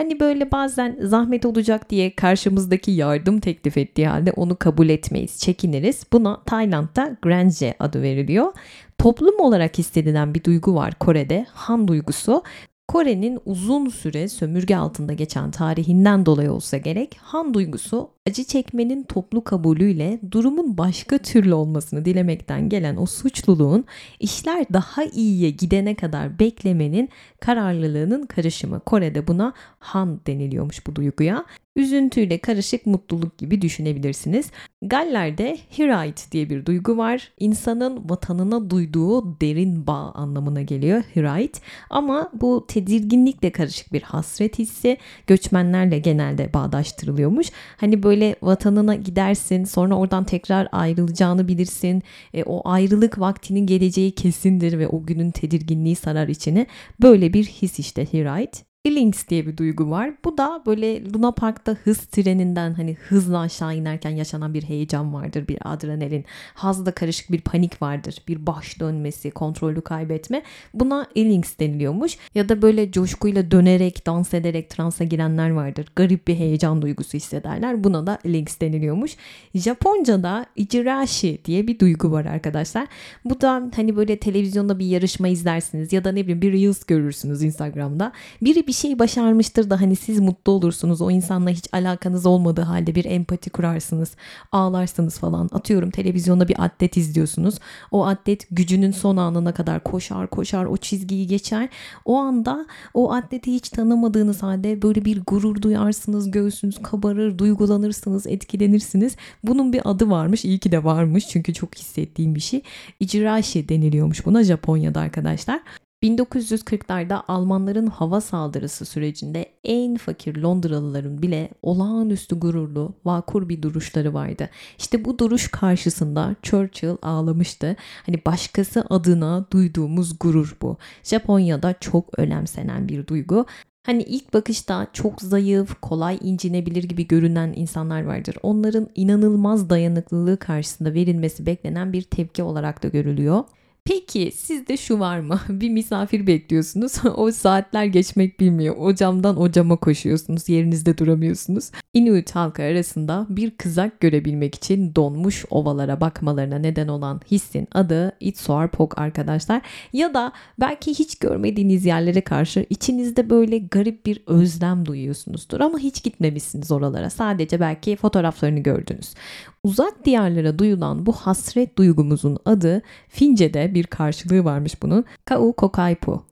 Hani 0.00 0.20
böyle 0.20 0.50
bazen 0.50 0.96
zahmet 1.00 1.46
olacak 1.46 1.90
diye 1.90 2.14
karşımızdaki 2.14 2.90
yardım 2.90 3.40
teklif 3.40 3.78
ettiği 3.78 4.08
halde 4.08 4.32
onu 4.32 4.56
kabul 4.56 4.88
etmeyiz, 4.88 5.38
çekiniriz. 5.38 6.04
Buna 6.12 6.44
Tayland'da 6.44 7.16
Granje 7.22 7.74
adı 7.78 8.02
veriliyor. 8.02 8.52
Toplum 8.98 9.40
olarak 9.40 9.78
hissedilen 9.78 10.34
bir 10.34 10.44
duygu 10.44 10.74
var 10.74 10.94
Kore'de, 10.94 11.46
Han 11.52 11.88
duygusu. 11.88 12.42
Kore'nin 12.88 13.38
uzun 13.44 13.88
süre 13.88 14.28
sömürge 14.28 14.76
altında 14.76 15.12
geçen 15.12 15.50
tarihinden 15.50 16.26
dolayı 16.26 16.52
olsa 16.52 16.76
gerek 16.76 17.16
Han 17.22 17.54
duygusu 17.54 18.10
acı 18.30 18.44
çekmenin 18.44 19.02
toplu 19.02 19.44
kabulüyle 19.44 20.20
durumun 20.30 20.78
başka 20.78 21.18
türlü 21.18 21.54
olmasını 21.54 22.04
dilemekten 22.04 22.68
gelen 22.68 22.96
o 22.96 23.06
suçluluğun 23.06 23.84
işler 24.20 24.66
daha 24.72 25.04
iyiye 25.04 25.50
gidene 25.50 25.94
kadar 25.94 26.38
beklemenin 26.38 27.08
kararlılığının 27.40 28.26
karışımı. 28.26 28.80
Kore'de 28.80 29.26
buna 29.26 29.52
Han 29.78 30.20
deniliyormuş 30.26 30.86
bu 30.86 30.96
duyguya 30.96 31.44
üzüntüyle 31.76 32.38
karışık 32.38 32.86
mutluluk 32.86 33.38
gibi 33.38 33.62
düşünebilirsiniz. 33.62 34.50
Galler'de 34.82 35.58
Hirite 35.78 36.32
diye 36.32 36.50
bir 36.50 36.66
duygu 36.66 36.96
var. 36.96 37.32
İnsanın 37.38 38.08
vatanına 38.10 38.70
duyduğu 38.70 39.40
derin 39.40 39.86
bağ 39.86 40.12
anlamına 40.12 40.62
geliyor 40.62 41.02
Hirite. 41.16 41.60
Ama 41.90 42.30
bu 42.40 42.64
tedirginlikle 42.68 43.52
karışık 43.52 43.92
bir 43.92 44.02
hasret 44.02 44.58
hissi 44.58 44.98
göçmenlerle 45.26 45.98
genelde 45.98 46.52
bağdaştırılıyormuş. 46.54 47.46
Hani 47.76 48.02
böyle 48.02 48.19
vatanına 48.42 48.94
gidersin 48.94 49.64
sonra 49.64 49.94
oradan 49.94 50.24
tekrar 50.24 50.68
ayrılacağını 50.72 51.48
bilirsin. 51.48 52.02
E, 52.34 52.42
o 52.44 52.68
ayrılık 52.70 53.20
vaktinin 53.20 53.66
geleceği 53.66 54.14
kesindir 54.14 54.78
ve 54.78 54.88
o 54.88 55.02
günün 55.06 55.30
tedirginliği 55.30 55.96
sarar 55.96 56.28
içini. 56.28 56.66
Böyle 57.02 57.32
bir 57.32 57.44
his 57.44 57.78
işte 57.78 58.06
Hirite. 58.12 58.69
Feelings 58.86 59.28
diye 59.28 59.46
bir 59.46 59.56
duygu 59.56 59.90
var. 59.90 60.12
Bu 60.24 60.38
da 60.38 60.62
böyle 60.66 61.12
Luna 61.12 61.32
Park'ta 61.32 61.72
hız 61.72 61.98
treninden 61.98 62.74
hani 62.74 62.94
hızla 63.08 63.40
aşağı 63.40 63.76
inerken 63.76 64.10
yaşanan 64.10 64.54
bir 64.54 64.62
heyecan 64.62 65.14
vardır, 65.14 65.48
bir 65.48 65.58
adrenalin. 65.64 66.24
Hazla 66.54 66.92
karışık 66.92 67.32
bir 67.32 67.40
panik 67.40 67.82
vardır, 67.82 68.22
bir 68.28 68.46
baş 68.46 68.80
dönmesi, 68.80 69.30
kontrolü 69.30 69.80
kaybetme. 69.80 70.42
Buna 70.74 71.06
Feelings 71.14 71.58
deniliyormuş. 71.58 72.16
Ya 72.34 72.48
da 72.48 72.62
böyle 72.62 72.92
coşkuyla 72.92 73.50
dönerek, 73.50 74.06
dans 74.06 74.34
ederek 74.34 74.70
transa 74.70 75.04
girenler 75.04 75.50
vardır. 75.50 75.86
Garip 75.96 76.28
bir 76.28 76.34
heyecan 76.34 76.82
duygusu 76.82 77.12
hissederler. 77.12 77.84
Buna 77.84 78.06
da 78.06 78.18
Feelings 78.22 78.60
deniliyormuş. 78.60 79.16
Japonca'da 79.54 80.46
Ijirashi 80.56 81.40
diye 81.44 81.66
bir 81.66 81.78
duygu 81.78 82.12
var 82.12 82.24
arkadaşlar. 82.24 82.86
Bu 83.24 83.40
da 83.40 83.70
hani 83.76 83.96
böyle 83.96 84.18
televizyonda 84.18 84.78
bir 84.78 84.86
yarışma 84.86 85.28
izlersiniz 85.28 85.92
ya 85.92 86.04
da 86.04 86.12
ne 86.12 86.22
bileyim 86.22 86.42
bir 86.42 86.52
Reels 86.52 86.84
görürsünüz 86.84 87.42
Instagram'da. 87.42 88.12
Biri 88.42 88.69
bir 88.70 88.74
şey 88.74 88.98
başarmıştır 88.98 89.70
da 89.70 89.80
hani 89.80 89.96
siz 89.96 90.20
mutlu 90.20 90.52
olursunuz. 90.52 91.00
O 91.00 91.10
insanla 91.10 91.50
hiç 91.50 91.66
alakanız 91.72 92.26
olmadığı 92.26 92.60
halde 92.62 92.94
bir 92.94 93.04
empati 93.04 93.50
kurarsınız. 93.50 94.10
Ağlarsınız 94.52 95.18
falan. 95.18 95.50
Atıyorum 95.52 95.90
televizyonda 95.90 96.48
bir 96.48 96.64
atlet 96.64 96.96
izliyorsunuz. 96.96 97.58
O 97.90 98.06
atlet 98.06 98.46
gücünün 98.50 98.90
son 98.90 99.16
anına 99.16 99.54
kadar 99.54 99.82
koşar 99.82 100.30
koşar 100.30 100.64
o 100.64 100.76
çizgiyi 100.76 101.26
geçer. 101.26 101.68
O 102.04 102.16
anda 102.16 102.66
o 102.94 103.12
atleti 103.12 103.52
hiç 103.52 103.68
tanımadığınız 103.68 104.42
halde 104.42 104.82
böyle 104.82 105.04
bir 105.04 105.22
gurur 105.26 105.62
duyarsınız. 105.62 106.30
Göğsünüz 106.30 106.82
kabarır, 106.82 107.38
duygulanırsınız, 107.38 108.26
etkilenirsiniz. 108.26 109.16
Bunun 109.44 109.72
bir 109.72 109.90
adı 109.90 110.10
varmış. 110.10 110.44
İyi 110.44 110.58
ki 110.58 110.72
de 110.72 110.84
varmış. 110.84 111.28
Çünkü 111.28 111.54
çok 111.54 111.74
hissettiğim 111.74 112.34
bir 112.34 112.40
şey. 112.40 112.62
Icrashi 113.00 113.68
deniliyormuş 113.68 114.26
buna 114.26 114.44
Japonya'da 114.44 115.00
arkadaşlar. 115.00 115.60
1940'larda 116.02 117.22
Almanların 117.28 117.86
hava 117.86 118.20
saldırısı 118.20 118.84
sürecinde 118.84 119.46
en 119.64 119.96
fakir 119.96 120.36
Londralıların 120.36 121.22
bile 121.22 121.50
olağanüstü 121.62 122.38
gururlu, 122.38 122.94
vakur 123.04 123.48
bir 123.48 123.62
duruşları 123.62 124.14
vardı. 124.14 124.50
İşte 124.78 125.04
bu 125.04 125.18
duruş 125.18 125.48
karşısında 125.48 126.36
Churchill 126.42 126.96
ağlamıştı. 127.02 127.76
Hani 128.06 128.20
başkası 128.26 128.86
adına 128.90 129.46
duyduğumuz 129.52 130.18
gurur 130.18 130.56
bu. 130.62 130.76
Japonya'da 131.02 131.74
çok 131.80 132.18
önemsenen 132.18 132.88
bir 132.88 133.06
duygu. 133.06 133.46
Hani 133.86 134.02
ilk 134.02 134.34
bakışta 134.34 134.86
çok 134.92 135.22
zayıf, 135.22 135.80
kolay 135.82 136.18
incinebilir 136.22 136.84
gibi 136.84 137.08
görünen 137.08 137.52
insanlar 137.56 138.02
vardır. 138.02 138.36
Onların 138.42 138.88
inanılmaz 138.94 139.70
dayanıklılığı 139.70 140.36
karşısında 140.36 140.94
verilmesi 140.94 141.46
beklenen 141.46 141.92
bir 141.92 142.02
tepki 142.02 142.42
olarak 142.42 142.82
da 142.82 142.88
görülüyor. 142.88 143.44
Peki 143.90 144.32
sizde 144.36 144.76
şu 144.76 145.00
var 145.00 145.18
mı? 145.20 145.40
Bir 145.48 145.70
misafir 145.70 146.26
bekliyorsunuz. 146.26 146.92
o 147.16 147.30
saatler 147.32 147.84
geçmek 147.84 148.40
bilmiyor. 148.40 148.74
O 148.78 148.94
camdan 148.94 149.36
o 149.40 149.50
cama 149.50 149.76
koşuyorsunuz. 149.76 150.48
Yerinizde 150.48 150.98
duramıyorsunuz. 150.98 151.70
Inuit 151.94 152.30
halkı 152.30 152.62
arasında 152.62 153.26
bir 153.28 153.50
kızak 153.50 154.00
görebilmek 154.00 154.54
için 154.54 154.94
donmuş 154.94 155.44
ovalara 155.50 156.00
bakmalarına 156.00 156.58
neden 156.58 156.88
olan 156.88 157.20
hissin 157.30 157.68
adı 157.72 158.16
Itsoarpok 158.20 158.98
arkadaşlar. 158.98 159.62
Ya 159.92 160.14
da 160.14 160.32
belki 160.60 160.90
hiç 160.90 161.18
görmediğiniz 161.18 161.86
yerlere 161.86 162.20
karşı 162.20 162.66
içinizde 162.70 163.30
böyle 163.30 163.58
garip 163.58 164.06
bir 164.06 164.22
özlem 164.26 164.86
duyuyorsunuzdur 164.86 165.60
ama 165.60 165.78
hiç 165.78 166.02
gitmemişsiniz 166.02 166.70
oralara. 166.72 167.10
Sadece 167.10 167.60
belki 167.60 167.96
fotoğraflarını 167.96 168.60
gördünüz. 168.60 169.14
Uzak 169.64 170.04
diyarlara 170.04 170.58
duyulan 170.58 171.06
bu 171.06 171.12
hasret 171.12 171.78
duygumuzun 171.78 172.38
adı 172.44 172.82
Fince'de 173.08 173.74
bir 173.74 173.86
karşılığı 173.86 174.44
varmış 174.44 174.82
bunun. 174.82 175.04
Kau 175.24 175.52
Kokaipu. 175.52 176.24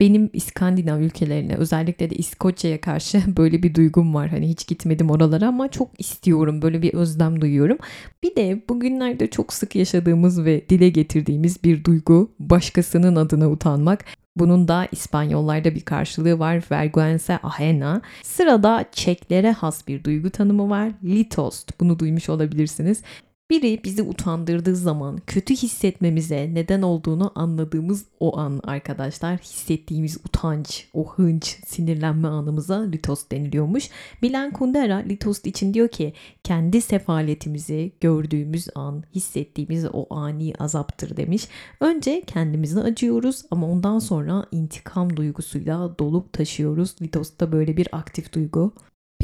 Benim 0.00 0.30
İskandinav 0.32 1.00
ülkelerine 1.00 1.56
özellikle 1.56 2.10
de 2.10 2.14
İskoçya'ya 2.14 2.80
karşı 2.80 3.22
böyle 3.36 3.62
bir 3.62 3.74
duygum 3.74 4.14
var. 4.14 4.28
Hani 4.28 4.48
hiç 4.48 4.66
gitmedim 4.66 5.10
oralara 5.10 5.48
ama 5.48 5.70
çok 5.70 6.00
istiyorum. 6.00 6.62
Böyle 6.62 6.82
bir 6.82 6.94
özlem 6.94 7.40
duyuyorum. 7.40 7.78
Bir 8.22 8.36
de 8.36 8.62
bugünlerde 8.68 9.30
çok 9.30 9.52
sık 9.52 9.76
yaşadığımız 9.76 10.44
ve 10.44 10.68
dile 10.68 10.88
getirdiğimiz 10.88 11.64
bir 11.64 11.84
duygu 11.84 12.30
başkasının 12.38 13.16
adına 13.16 13.50
utanmak. 13.50 14.04
Bunun 14.36 14.68
da 14.68 14.88
İspanyollarda 14.92 15.74
bir 15.74 15.80
karşılığı 15.80 16.38
var. 16.38 16.64
Vergüenza 16.70 17.40
ajena. 17.42 18.02
Sırada 18.22 18.84
Çeklere 18.92 19.52
has 19.52 19.88
bir 19.88 20.04
duygu 20.04 20.30
tanımı 20.30 20.70
var. 20.70 20.88
Litost. 21.04 21.80
Bunu 21.80 21.98
duymuş 21.98 22.28
olabilirsiniz. 22.28 23.02
Biri 23.50 23.84
bizi 23.84 24.02
utandırdığı 24.02 24.76
zaman 24.76 25.20
kötü 25.26 25.54
hissetmemize 25.54 26.50
neden 26.54 26.82
olduğunu 26.82 27.32
anladığımız 27.34 28.06
o 28.20 28.38
an 28.38 28.60
arkadaşlar 28.62 29.38
hissettiğimiz 29.38 30.16
utanç, 30.16 30.88
o 30.92 31.08
hınç, 31.08 31.44
sinirlenme 31.66 32.28
anımıza 32.28 32.82
litos 32.82 33.24
deniliyormuş. 33.32 33.90
Milan 34.22 34.50
Kundera 34.50 34.96
litos 34.96 35.44
için 35.44 35.74
diyor 35.74 35.88
ki 35.88 36.12
kendi 36.44 36.80
sefaletimizi 36.80 37.92
gördüğümüz 38.00 38.68
an 38.74 39.04
hissettiğimiz 39.14 39.84
o 39.92 40.14
ani 40.14 40.52
azaptır 40.58 41.16
demiş. 41.16 41.48
Önce 41.80 42.22
kendimizi 42.26 42.80
acıyoruz 42.80 43.42
ama 43.50 43.66
ondan 43.66 43.98
sonra 43.98 44.46
intikam 44.52 45.16
duygusuyla 45.16 45.98
dolup 45.98 46.32
taşıyoruz. 46.32 46.96
Litos 47.02 47.38
da 47.40 47.52
böyle 47.52 47.76
bir 47.76 47.88
aktif 47.92 48.32
duygu. 48.32 48.74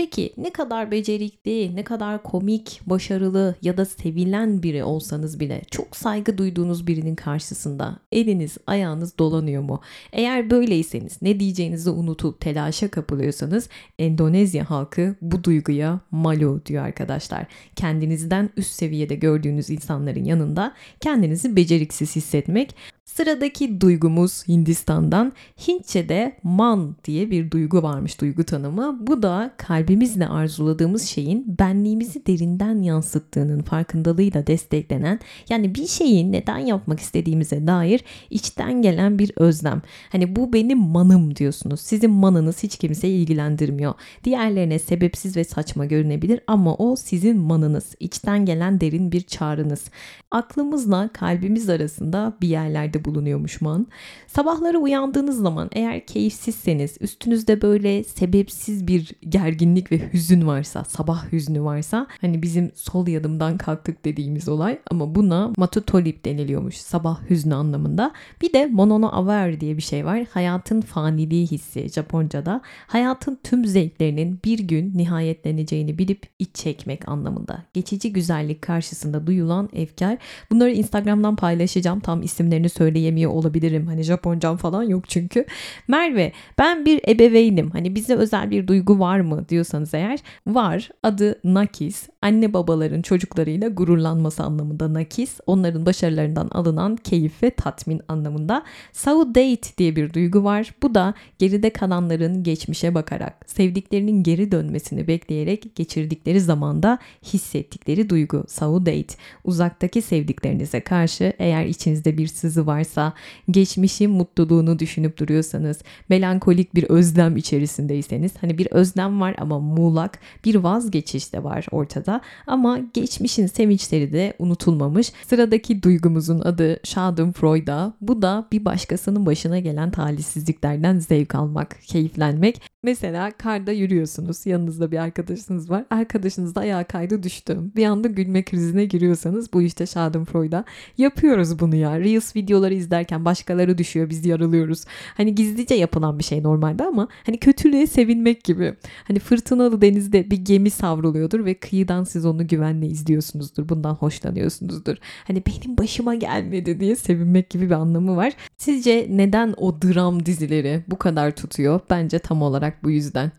Peki 0.01 0.33
ne 0.37 0.51
kadar 0.51 0.91
becerikli, 0.91 1.77
ne 1.77 1.85
kadar 1.85 2.23
komik, 2.23 2.81
başarılı 2.87 3.55
ya 3.63 3.77
da 3.77 3.85
sevilen 3.85 4.63
biri 4.63 4.85
olsanız 4.85 5.41
bile 5.41 5.63
çok 5.71 5.97
saygı 5.97 6.39
duyduğunuz 6.39 6.87
birinin 6.87 7.15
karşısında 7.15 7.99
eliniz 8.13 8.57
ayağınız 8.67 9.19
dolanıyor 9.19 9.63
mu? 9.63 9.81
Eğer 10.13 10.51
böyleyseniz 10.51 11.23
ne 11.23 11.41
diyeceğinizi 11.41 11.91
unutup 11.91 12.41
telaşa 12.41 12.89
kapılıyorsanız 12.89 13.69
Endonezya 13.99 14.71
halkı 14.71 15.15
bu 15.23 15.45
duyguya 15.45 16.01
malo 16.11 16.61
diyor 16.67 16.85
arkadaşlar. 16.85 17.47
Kendinizden 17.77 18.51
üst 18.57 18.73
seviyede 18.73 19.15
gördüğünüz 19.15 19.71
insanların 19.71 20.25
yanında 20.25 20.75
kendinizi 21.01 21.57
beceriksiz 21.57 22.17
hissetmek 22.17 22.75
Sıradaki 23.21 23.81
duygumuz 23.81 24.49
Hindistan'dan. 24.49 25.33
Hintçe'de 25.69 26.37
man 26.43 26.97
diye 27.05 27.31
bir 27.31 27.51
duygu 27.51 27.83
varmış 27.83 28.21
duygu 28.21 28.45
tanımı. 28.45 28.99
Bu 29.07 29.23
da 29.23 29.55
kalbimizle 29.57 30.29
arzuladığımız 30.29 31.03
şeyin 31.03 31.59
benliğimizi 31.59 32.27
derinden 32.27 32.83
yansıttığının 32.83 33.63
farkındalığıyla 33.63 34.47
desteklenen 34.47 35.19
yani 35.49 35.75
bir 35.75 35.87
şeyi 35.87 36.33
neden 36.33 36.59
yapmak 36.59 37.01
istediğimize 37.01 37.67
dair 37.67 38.05
içten 38.31 38.83
gelen 38.83 39.19
bir 39.19 39.33
özlem. 39.37 39.83
Hani 40.13 40.37
bu 40.37 40.53
benim 40.53 40.79
manım 40.79 41.37
diyorsunuz. 41.37 41.81
Sizin 41.81 42.11
manınız 42.11 42.63
hiç 42.63 42.77
kimseyi 42.77 43.23
ilgilendirmiyor. 43.23 43.95
Diğerlerine 44.25 44.79
sebepsiz 44.79 45.37
ve 45.37 45.45
saçma 45.45 45.85
görünebilir 45.85 46.41
ama 46.47 46.75
o 46.75 46.97
sizin 46.97 47.37
manınız. 47.37 47.95
içten 48.01 48.45
gelen 48.45 48.81
derin 48.81 49.13
bir 49.13 49.21
çağrınız. 49.21 49.85
Aklımızla 50.31 51.09
kalbimiz 51.13 51.69
arasında 51.69 52.37
bir 52.41 52.49
yerlerde 52.49 53.05
bulunuyormuş 53.11 53.61
man. 53.61 53.87
Sabahları 54.27 54.79
uyandığınız 54.79 55.39
zaman 55.43 55.71
eğer 55.73 56.07
keyifsizseniz, 56.07 56.97
üstünüzde 57.01 57.63
böyle 57.63 58.05
sebepsiz 58.05 58.87
bir 58.87 59.13
gerginlik 59.29 59.93
ve 59.93 60.13
hüzün 60.13 60.47
varsa, 60.47 60.85
sabah 60.85 61.33
hüznü 61.33 61.63
varsa 61.63 62.07
hani 62.21 62.43
bizim 62.43 62.71
sol 62.75 63.07
yanımdan 63.07 63.59
kalktık 63.59 64.05
dediğimiz 64.05 64.49
olay 64.49 64.79
ama 64.91 65.15
buna 65.15 65.53
matutolip 65.57 66.25
deniliyormuş 66.25 66.77
sabah 66.77 67.31
hüznü 67.31 67.55
anlamında. 67.55 68.13
Bir 68.43 68.53
de 68.53 68.67
monono 68.67 69.09
aver 69.13 69.61
diye 69.61 69.77
bir 69.77 69.83
şey 69.83 70.05
var. 70.05 70.27
Hayatın 70.31 70.81
faniliği 70.81 71.47
hissi 71.47 71.89
Japonca'da. 71.89 72.61
Hayatın 72.87 73.39
tüm 73.45 73.65
zevklerinin 73.65 74.41
bir 74.45 74.59
gün 74.59 74.99
nihayetleneceğini 74.99 75.99
bilip 75.99 76.27
iç 76.39 76.55
çekmek 76.55 77.09
anlamında. 77.09 77.65
Geçici 77.73 78.13
güzellik 78.13 78.63
karşısında 78.63 79.27
duyulan 79.27 79.69
efkar. 79.73 80.19
Bunları 80.51 80.71
Instagram'dan 80.71 81.37
paylaşacağım. 81.37 82.01
Tam 82.01 82.23
isimlerini 82.23 82.69
söyle 82.69 82.99
söyleyemiyor 83.01 83.31
olabilirim. 83.31 83.87
Hani 83.87 84.03
Japoncam 84.03 84.57
falan 84.57 84.83
yok 84.83 85.09
çünkü. 85.09 85.45
Merve 85.89 86.33
ben 86.59 86.85
bir 86.87 87.01
ebeveynim. 87.09 87.71
Hani 87.71 87.95
bize 87.95 88.15
özel 88.15 88.51
bir 88.51 88.67
duygu 88.67 88.99
var 88.99 89.21
mı 89.21 89.49
diyorsanız 89.49 89.95
eğer 89.95 90.21
var. 90.47 90.91
Adı 91.03 91.41
nakis. 91.45 92.09
Anne 92.23 92.53
babaların 92.53 93.03
çocuklarıyla 93.03 93.69
gururlanması 93.69 94.43
anlamında 94.43 94.95
nakis. 94.95 95.41
Onların 95.47 95.87
başarılarından 95.87 96.49
alınan 96.49 96.97
keyif 96.97 97.43
ve 97.43 97.51
tatmin 97.51 98.01
anlamında. 98.09 98.65
Saudate 98.93 99.77
diye 99.79 99.97
bir 99.97 100.13
duygu 100.13 100.45
var. 100.45 100.75
Bu 100.83 100.95
da 100.95 101.15
geride 101.39 101.71
kalanların 101.71 102.43
geçmişe 102.43 102.95
bakarak 102.95 103.45
sevdiklerinin 103.47 104.23
geri 104.23 104.53
dönmesini 104.53 105.09
bekleyerek 105.09 105.77
geçirdikleri 105.77 106.41
zamanda 106.41 106.99
hissettikleri 107.33 108.11
duygu. 108.11 108.45
Saudate. 108.49 109.15
Uzaktaki 109.45 110.03
sevdiklerinize 110.03 110.81
karşı 110.81 111.33
eğer 111.39 111.67
içinizde 111.67 112.19
bir 112.19 112.27
sızı 112.27 112.67
var 112.67 112.81
varsa, 112.81 113.13
geçmişin 113.51 114.11
mutluluğunu 114.11 114.79
düşünüp 114.79 115.19
duruyorsanız, 115.19 115.79
melankolik 116.09 116.75
bir 116.75 116.85
özlem 116.85 117.37
içerisindeyseniz, 117.37 118.33
hani 118.41 118.59
bir 118.59 118.69
özlem 118.71 119.21
var 119.21 119.35
ama 119.39 119.59
muğlak, 119.59 120.19
bir 120.45 120.55
vazgeçiş 120.55 121.33
de 121.33 121.45
var 121.45 121.67
ortada 121.71 122.10
ama 122.47 122.79
geçmişin 122.95 123.47
sevinçleri 123.47 124.13
de 124.13 124.35
unutulmamış. 124.39 125.13
Sıradaki 125.29 125.83
duygumuzun 125.83 126.41
adı 126.41 126.81
Schadenfreude. 126.85 127.93
Bu 128.01 128.23
da 128.23 128.49
bir 128.53 128.65
başkasının 128.65 129.27
başına 129.27 129.59
gelen 129.59 129.91
talihsizliklerden 129.91 130.99
zevk 130.99 131.35
almak, 131.35 131.83
keyiflenmek. 131.83 132.63
Mesela 132.83 133.31
karda 133.31 133.73
yürüyorsunuz. 133.73 134.47
Yanınızda 134.47 134.91
bir 134.91 134.99
arkadaşınız 134.99 135.71
var. 135.71 135.85
Arkadaşınız 135.91 136.55
da 136.55 136.61
ayağa 136.61 136.85
kaydı 136.85 137.23
düştü. 137.23 137.59
Bir 137.77 137.87
anda 137.87 138.09
gülme 138.09 138.45
krizine 138.45 138.85
giriyorsanız 138.85 139.53
bu 139.53 139.63
işte 139.63 139.87
Schadenfreude. 139.87 140.65
Yapıyoruz 140.99 141.59
bunu 141.59 141.77
ya. 141.77 142.01
Reels 142.01 142.37
videoları 142.37 142.75
izlerken 142.75 143.25
başkaları 143.25 143.79
düşüyor 143.79 144.11
biz 144.11 144.27
yaralıyoruz. 144.27 144.85
Hani 145.17 145.35
gizlice 145.35 145.75
yapılan 145.75 146.19
bir 146.19 146.25
şey 146.25 146.43
normalde 146.43 146.85
ama 146.85 147.09
hani 147.27 147.39
kötülüğe 147.39 147.87
sevinmek 147.87 148.45
gibi. 148.45 148.75
Hani 149.05 149.19
fırtınalı 149.19 149.81
denizde 149.81 150.31
bir 150.31 150.37
gemi 150.37 150.71
savruluyordur 150.71 151.45
ve 151.45 151.55
kıyıdan 151.55 152.00
siz 152.05 152.27
onu 152.27 152.47
güvenle 152.47 152.87
izliyorsunuzdur. 152.87 153.69
Bundan 153.69 153.95
hoşlanıyorsunuzdur. 153.95 154.97
Hani 155.27 155.43
benim 155.47 155.79
başıma 155.79 156.15
gelmedi 156.15 156.81
diye 156.81 156.97
sevinmek 156.97 157.51
gibi 157.51 157.67
bir 157.67 157.75
anlamı 157.75 158.17
var. 158.17 158.33
Sizce 158.59 159.07
neden 159.11 159.55
o 159.57 159.83
dram 159.83 160.27
dizileri 160.27 160.85
bu 160.89 160.99
kadar 160.99 161.37
tutuyor? 161.37 161.81
Bence 161.91 162.19
tam 162.19 162.43
olarak 162.43 162.85
bu 162.85 162.91
yüzden. 162.91 163.33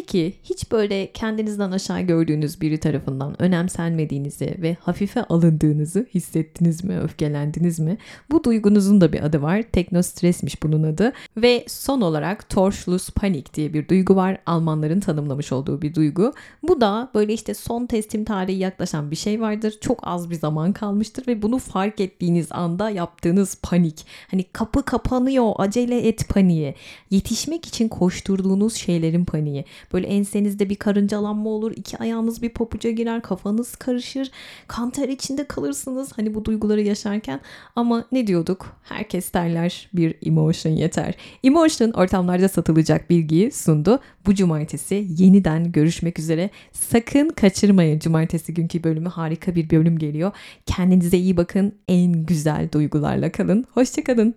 Peki 0.00 0.34
hiç 0.44 0.72
böyle 0.72 1.12
kendinizden 1.12 1.70
aşağı 1.70 2.00
gördüğünüz 2.00 2.60
biri 2.60 2.80
tarafından 2.80 3.42
önemsenmediğinizi 3.42 4.54
ve 4.58 4.76
hafife 4.80 5.24
alındığınızı 5.24 6.06
hissettiniz 6.14 6.84
mi, 6.84 7.00
öfkelendiniz 7.00 7.78
mi? 7.78 7.98
Bu 8.30 8.44
duygunuzun 8.44 9.00
da 9.00 9.12
bir 9.12 9.24
adı 9.24 9.42
var. 9.42 9.62
Teknostresmiş 9.72 10.62
bunun 10.62 10.82
adı. 10.82 11.12
Ve 11.36 11.64
son 11.68 12.00
olarak 12.00 12.48
Torschlusspanik 12.48 13.54
diye 13.54 13.74
bir 13.74 13.88
duygu 13.88 14.16
var. 14.16 14.38
Almanların 14.46 15.00
tanımlamış 15.00 15.52
olduğu 15.52 15.82
bir 15.82 15.94
duygu. 15.94 16.32
Bu 16.62 16.80
da 16.80 17.10
böyle 17.14 17.32
işte 17.32 17.54
son 17.54 17.86
teslim 17.86 18.24
tarihi 18.24 18.58
yaklaşan 18.58 19.10
bir 19.10 19.16
şey 19.16 19.40
vardır. 19.40 19.74
Çok 19.80 20.00
az 20.02 20.30
bir 20.30 20.36
zaman 20.36 20.72
kalmıştır 20.72 21.26
ve 21.26 21.42
bunu 21.42 21.58
fark 21.58 22.00
ettiğiniz 22.00 22.52
anda 22.52 22.90
yaptığınız 22.90 23.58
panik. 23.62 24.06
Hani 24.30 24.44
kapı 24.44 24.82
kapanıyor, 24.82 25.52
acele 25.58 26.08
et 26.08 26.28
paniği. 26.28 26.74
Yetişmek 27.10 27.66
için 27.66 27.88
koşturduğunuz 27.88 28.74
şeylerin 28.74 29.24
paniği. 29.24 29.64
Böyle 29.92 30.06
ensenizde 30.06 30.70
bir 30.70 30.76
karıncalanma 30.76 31.50
olur. 31.50 31.72
iki 31.76 31.98
ayağınız 31.98 32.42
bir 32.42 32.48
papuca 32.48 32.90
girer. 32.90 33.22
Kafanız 33.22 33.76
karışır. 33.76 34.30
Kanter 34.68 35.08
içinde 35.08 35.44
kalırsınız. 35.44 36.12
Hani 36.16 36.34
bu 36.34 36.44
duyguları 36.44 36.80
yaşarken. 36.80 37.40
Ama 37.76 38.04
ne 38.12 38.26
diyorduk? 38.26 38.76
Herkes 38.82 39.34
derler 39.34 39.88
bir 39.92 40.14
emotion 40.26 40.72
yeter. 40.72 41.14
Emotion 41.44 41.90
ortamlarda 41.90 42.48
satılacak 42.48 43.10
bilgiyi 43.10 43.52
sundu. 43.52 44.00
Bu 44.26 44.34
cumartesi 44.34 45.06
yeniden 45.16 45.72
görüşmek 45.72 46.18
üzere. 46.18 46.50
Sakın 46.72 47.28
kaçırmayın. 47.28 47.98
Cumartesi 47.98 48.54
günkü 48.54 48.84
bölümü 48.84 49.08
harika 49.08 49.54
bir 49.54 49.70
bölüm 49.70 49.98
geliyor. 49.98 50.32
Kendinize 50.66 51.18
iyi 51.18 51.36
bakın. 51.36 51.72
En 51.88 52.12
güzel 52.12 52.68
duygularla 52.72 53.32
kalın. 53.32 53.64
Hoşçakalın. 53.74 54.34